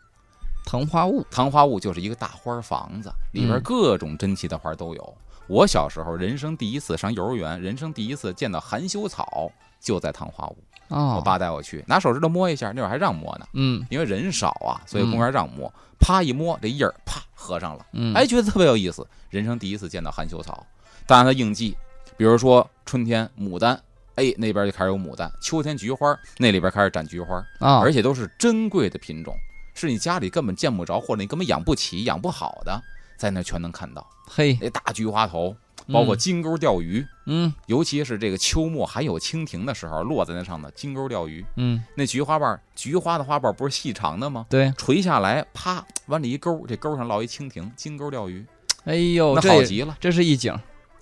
[0.66, 5.16] 藤花坞，糖花坞就是一个大花房子，里边嗯各种珍奇的花都有。
[5.46, 9.48] 我小时候人生第一次上幼儿园，人生第一次见到含羞草，
[9.80, 10.58] 就在糖花坞。
[10.88, 15.72] 哦，我爸带我去，拿手指头摸一下，那会儿还让摸呢，嗯因为人少啊，所以公园让摸。
[15.98, 19.06] 啪一摸，这印儿啪合上了，嗯，哎，觉得特别有意思。
[19.30, 20.66] 人生第一次见到含羞草，
[21.06, 21.76] 当然它应季，
[22.16, 23.80] 比如说春天牡丹，
[24.16, 27.36] 哎，那边就开始有牡丹；秋天菊花，那里边开始展菊花。
[27.60, 29.34] 啊，而且都是珍贵的品种，
[29.76, 32.82] 是你家里根本见不着，或者你根本养不起、养不好的，
[33.16, 34.04] 在那全能看到。
[34.26, 35.54] 嘿，那大菊花头，
[35.92, 44.46] 包括嗯金钩钓鱼，嗯尤其是这个秋末还有蜻蜓的时候，落在那上的金钩钓鱼，嗯，那菊花瓣，菊花的花瓣不是细长的吗？
[44.48, 48.44] 对，垂下来，啪，往里一钩，这钩上落一蜻蜓，金钩钓鱼，
[48.84, 49.96] 哎呦，那好极了。
[50.00, 50.58] 这是一景，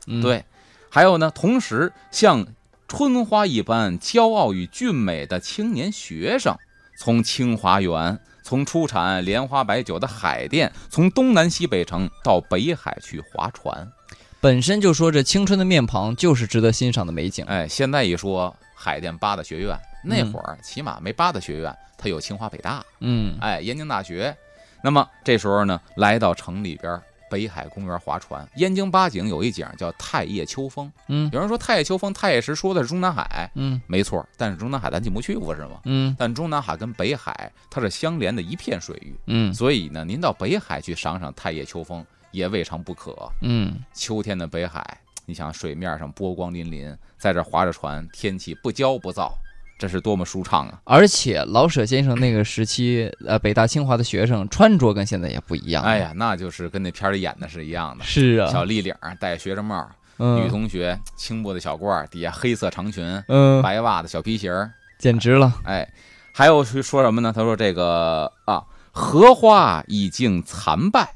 [0.08, 0.44] 嗯，对，
[0.90, 2.46] 还有呢，同时像
[2.86, 6.54] 春花一般骄傲与俊美的青年学生，
[6.98, 13.90] 从清华园，从出产莲花白酒的海淀，从东南西北城到北海去划船。
[14.38, 19.74] 本身就说这青春的面庞就是值得欣赏的美景，哎，现在一说海淀八大学院，
[20.04, 24.36] 那嗯会儿起码没八大学院，它有清华北大，嗯哎，燕京大学。
[24.82, 27.00] 那么这时候呢，来到城里边。
[27.34, 30.90] 北海公园划船，燕京八景有一景叫太液秋风。
[31.08, 35.80] 嗯有人说太液秋风，太液石说的是中南海，嗯没错，但是中南海咱进不去，不是吗？
[35.82, 43.28] 嗯但中南海跟北海它是相连的一片水域，嗯所以呢，您到北海去赏赏太液秋风也未尝不可。
[43.40, 49.36] 嗯，秋天的北海，你想水面上波光粼粼，在这划着船，天气不焦不躁，
[49.76, 50.80] 这是多么舒畅啊！
[50.84, 59.86] 而且老舍先生那个时期，呃，北大清华的学生穿着跟现在也不一样，哎，呀，那就是跟那片里演的是一样的，是啊，小立领儿戴学生帽，
[60.18, 60.44] 嗯。
[60.44, 65.92] 女同学青布的小褂，底下黑色长裙，嗯，白袜子小皮鞋儿，简直了，哎，
[66.32, 67.32] 还有去说什么呢？
[67.34, 68.62] 他说这个啊，
[68.92, 71.14] 荷花已经残败，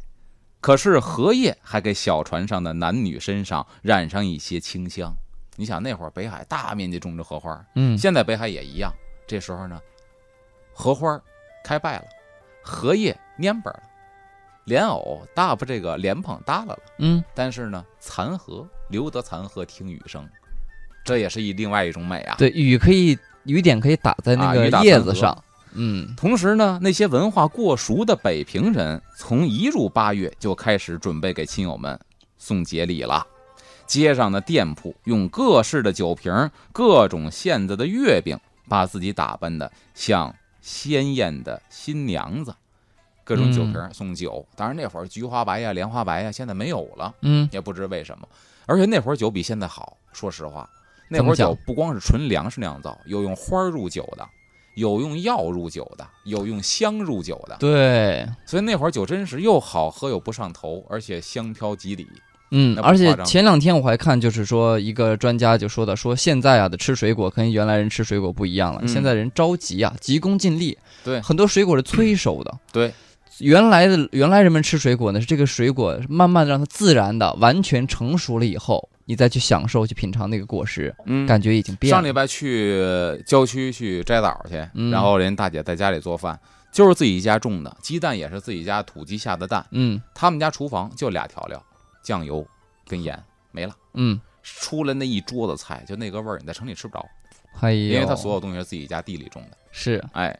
[0.61, 5.15] 可是荷叶还给小船上的男女身上染上一些清香。
[5.61, 8.93] 你想那会儿北海大面积种植荷花，嗯现在北海也一样。
[9.27, 9.81] 这时候呢，
[10.73, 11.21] 荷花
[11.65, 12.05] 开败了，
[12.63, 13.83] 荷叶蔫巴了，
[14.67, 16.79] 莲藕大不这个莲蓬耷拉了。
[16.99, 20.25] 嗯，但是呢，残荷留得残荷听雨声，
[21.05, 22.37] 这也是一另外一种美啊。
[22.39, 25.43] 对，雨可以雨点可以打在那啊个叶子上，
[25.73, 31.99] 嗯同时呢，那些文化过熟的北平人，从一入八月就开始准备给亲友们
[32.37, 33.27] 送节礼了。
[33.89, 42.55] 街上的店铺用各式的酒瓶、各种馅子的月饼，把自己打扮的像鲜艳的新娘子。
[43.25, 48.27] 各种酒瓶送酒，当然那会儿菊花白呀、莲花白呀，现在没有了，嗯也不知为什么。
[48.65, 50.67] 而且那会儿酒比现在好，说实话，
[51.09, 54.27] 那会儿酒不光是纯粮食酿造，有用花儿入酒的，
[54.77, 57.57] 有用药入酒的，有用香入酒的。
[57.59, 62.09] 对，所以那会儿酒真是又好喝又不上头，而且香飘及礼。
[62.51, 68.89] 嗯，而且前两天我还看，就是说一个专家就说的，说现在啊的吃水果跟原来人吃水果不一样了，嗯。
[68.89, 71.21] 现在人着急啊，急功近利，对。
[71.21, 72.93] 很多水果是催熟的，对，
[73.39, 81.27] 原来的原来人们吃水果呢，是这个水果慢慢的让它自然的完全成熟了以后，你再去享受去品尝那个果实，嗯。
[81.27, 81.97] 感觉已经变了。
[81.97, 84.91] 上礼拜去郊区去摘枣去，嗯。
[84.91, 86.39] 然后人大姐在家里做饭，
[86.73, 89.65] 就是自己家种的，鸡蛋也是自己家土鸡下的蛋。
[89.71, 90.01] 嗯。
[90.15, 91.63] 他们家厨房就俩调料，
[92.09, 92.43] 酱油
[92.87, 93.77] 跟盐，没了。
[93.93, 97.07] 嗯，出了那一桌子菜，就那个味儿，你在城里吃不着，
[97.61, 99.59] 哎呦，因为他所有东西是自己家地里种的。
[99.71, 100.35] 是哎，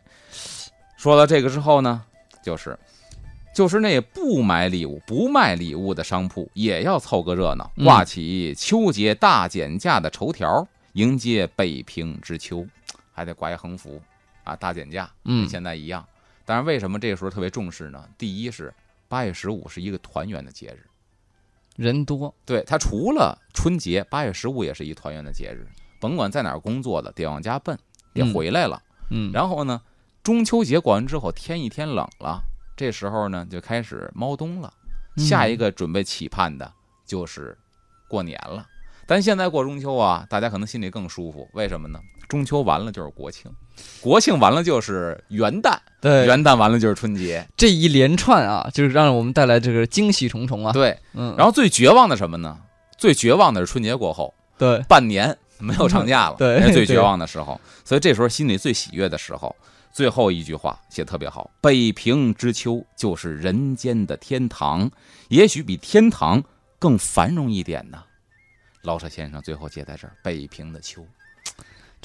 [0.97, 2.03] 说到这个之后呢，
[2.43, 2.79] 就是
[3.55, 12.67] 就是那不买礼物、不卖礼物的商铺也要凑个热闹，嗯挂起秋节大减价的绸条，迎接北平之秋，
[13.13, 14.01] 还得挂一横幅
[14.43, 16.03] 啊，大减价，嗯跟现在一样。
[16.47, 18.09] 但是为什么这个时候特别重视呢？
[18.17, 18.73] 第一是
[19.07, 20.87] 八月十五是一个团圆的节日，
[21.79, 25.65] 人多，对他除了春节，八月十五也是一团圆的节日，
[26.01, 27.79] 甭管在哪儿工作的，得往家奔，
[28.13, 28.83] 得嗯回来了。
[29.13, 29.81] 嗯，然后呢，
[30.25, 32.43] 中秋节过完之后，天一天冷了，
[32.77, 34.75] 这时候呢就开始猫冬了。
[35.17, 36.73] 嗯下一个准备期盼的
[37.07, 37.57] 就是
[38.09, 38.67] 过年了。
[39.07, 42.01] 但现在过中秋啊，大家可能心里更舒服，为什么呢？
[42.29, 43.51] 中秋完了就是国庆，
[44.01, 47.49] 国庆完了就是元旦，对元旦完了就是春节。
[47.57, 50.73] 这一连串啊，就是让我们带来这个惊喜重重啊。
[50.73, 52.59] 对，嗯，然后最绝望的什么呢？
[52.99, 57.61] 最绝望的是春节过后对，半年没有长假了， 对最绝望的时候。
[57.85, 59.55] 所以这时候心里最喜悦的时候，
[59.93, 64.91] 最后一句话写得特别好：“北平之秋就是人间的天堂，
[65.29, 66.43] 也许比天堂
[66.79, 68.03] 更繁荣一点呢。”
[68.83, 71.07] 老舍先生最后接在这儿：“北平的秋。”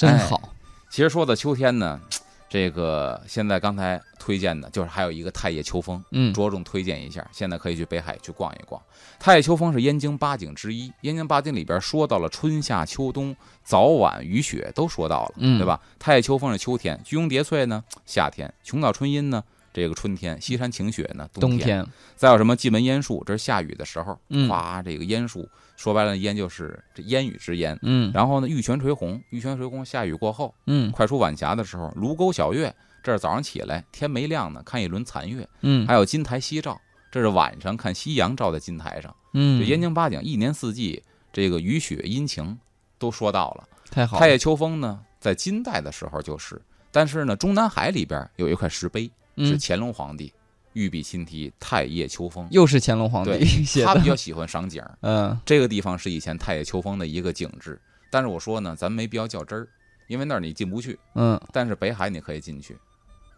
[0.02, 0.54] 哎真好。
[0.90, 2.00] 其实说到秋天呢，
[2.50, 7.28] 这个现在刚才推荐的就是还有一个太液秋风，嗯着重推荐一下。
[7.32, 8.80] 现在可以去北海去逛一逛。
[9.20, 15.80] 太液秋风是燕京八景之一，燕京八景里边说到了春夏秋冬，早晚雨雪都说到了，嗯对吧？
[15.98, 24.48] 太液秋风是秋天，居庸叠翠呢夏天，琼岛春阴呢这个春天，西山晴雪呢冬天，再有什么蓟门烟树，这是下雨的时候，嗯。
[24.48, 27.78] 哗，这个烟树说白了，烟就是这烟雨之烟。
[27.82, 28.12] 嗯。
[28.14, 30.92] 然后呢，玉泉垂红，玉泉垂红，下雨过后，嗯。
[30.92, 35.88] 快出晚霞的时候，卢沟晓月，这是早上起来天没亮呢，看一轮残月；嗯。
[35.88, 36.80] 还有金台夕照，
[37.12, 39.14] 这是晚上看夕阳照在金台上。
[39.34, 41.02] 嗯，这燕京八景一年四季，
[41.32, 42.56] 这个雨雪阴晴
[43.00, 43.68] 都说到了。
[43.90, 46.62] 太好了，太液秋风呢，在金代的时候就是，
[46.92, 50.32] 但是呢，中南海里边有一块石碑，是嗯，乾隆皇帝
[50.74, 52.48] 御笔亲题“太液秋风。
[52.52, 54.98] 又是乾隆皇帝 写”，的，他比较喜欢赏景儿。
[55.02, 55.40] 嗯。
[55.46, 57.80] 这个地方是以前太液秋风的一个景致，
[58.10, 59.68] 但是我说呢，咱没必要较真儿，
[60.08, 61.00] 因为那儿你进不去。
[61.16, 62.78] 嗯，但是北海你可以进去，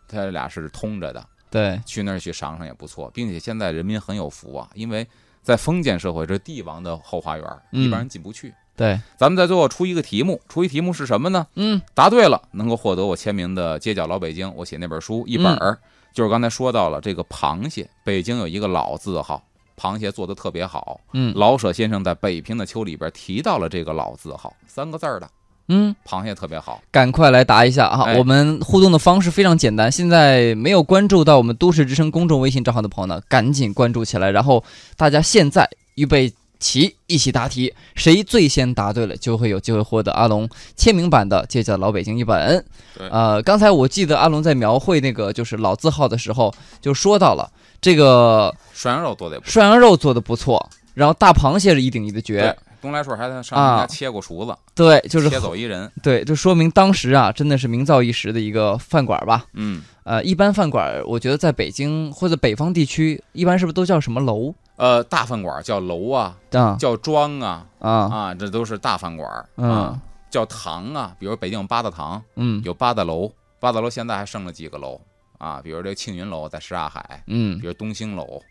[0.07, 5.05] 它俩是通着的，对，去那儿去赏赏也不错，并且现在人民很有福啊，因为
[5.41, 7.83] 在封建社会，这帝王的后花园，嗯。
[7.83, 8.53] 一般人进不去。
[8.75, 11.47] 对，咱们在最后出一个题目，出一题目是什么呢？
[11.55, 15.77] 嗯答对了，能够获得我签名的《街角老北京》，我写那本书一本儿，
[16.13, 19.41] 就是刚才说到了这个螃蟹，北京有一个老字号，
[19.79, 20.99] 螃蟹做的特别好。
[21.13, 25.29] 嗯老舍先生在《北平的秋》里边提到了这个老字号，三个字儿的
[25.67, 26.79] 嗯，螃蟹特别好。
[26.91, 28.03] 赶快来答一下啊！
[28.03, 34.29] 哎我们互动的方式非常简单，现在没有关注到我们都市之声公众微信账号的朋友呢，赶紧关注起来。
[34.29, 34.63] 然后
[34.95, 42.63] 大家现在预备起，一起答题，谁最先答对了，就会有机会获得阿龙签名版的《街角老北京》一本。
[42.97, 47.51] 对呃，刚才我记得阿龙在描绘那个就是老字号的时候，就说到了
[47.81, 55.91] 这个涮羊肉做的不错，涮羊肉做的不错，然后大螃蟹是一顶一的绝。，东来顺还在上家切过厨子，对，就是切走一人。
[56.03, 59.45] 对，就说明当时啊，真的是名噪一时的一个饭馆吧。
[59.53, 70.01] 嗯，呃，一般饭馆，我觉得在北京或者北方地区，一般是不是都叫什么楼呃，大饭馆叫楼啊，啊叫庄啊，啊啊，这都是大饭馆啊。
[70.29, 74.99] 叫堂啊，比如北京有八大堂，嗯有八大楼，八大楼现在还剩了几个楼
[75.37, 78.41] 啊，比如这庆云楼在什刹海，嗯比如东兴楼，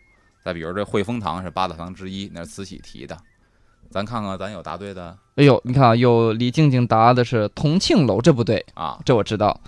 [0.43, 3.15] 再比如这汇丰堂是八大堂之一，那是慈禧提的。
[3.91, 8.99] 咱看看，咱有答对的哎呦，你看啊，有李静静答的是同庆楼，这不对，啊？
[9.05, 9.59] 这我知道。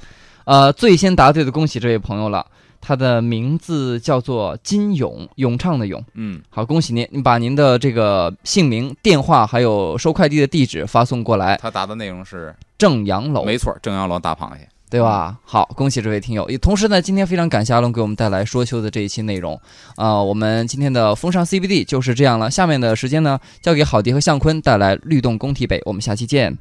[0.45, 2.43] 呃，最先答对的，恭喜这位朋友了，
[2.79, 6.03] 他的名字叫做金勇，咏唱的咏。
[6.13, 13.43] 嗯，好，恭喜您，您把您的这个姓名、电话还有收快递的地址发送过来，他答的内容是正阳楼。
[13.43, 14.67] 没错，正阳楼大螃蟹。
[14.89, 15.37] 对吧？
[15.43, 16.49] 好，恭喜这位听友。
[16.49, 19.59] 也同时呢，今天非常感谢阿龙给我们带来说修的这一期内容。
[19.97, 22.49] 啊、我们今天的风尚 CBD 就是这样了。
[22.49, 25.81] 下面的时间呢，交给郝迪和向坤带来律动工体北。
[25.83, 26.57] 我们下期见。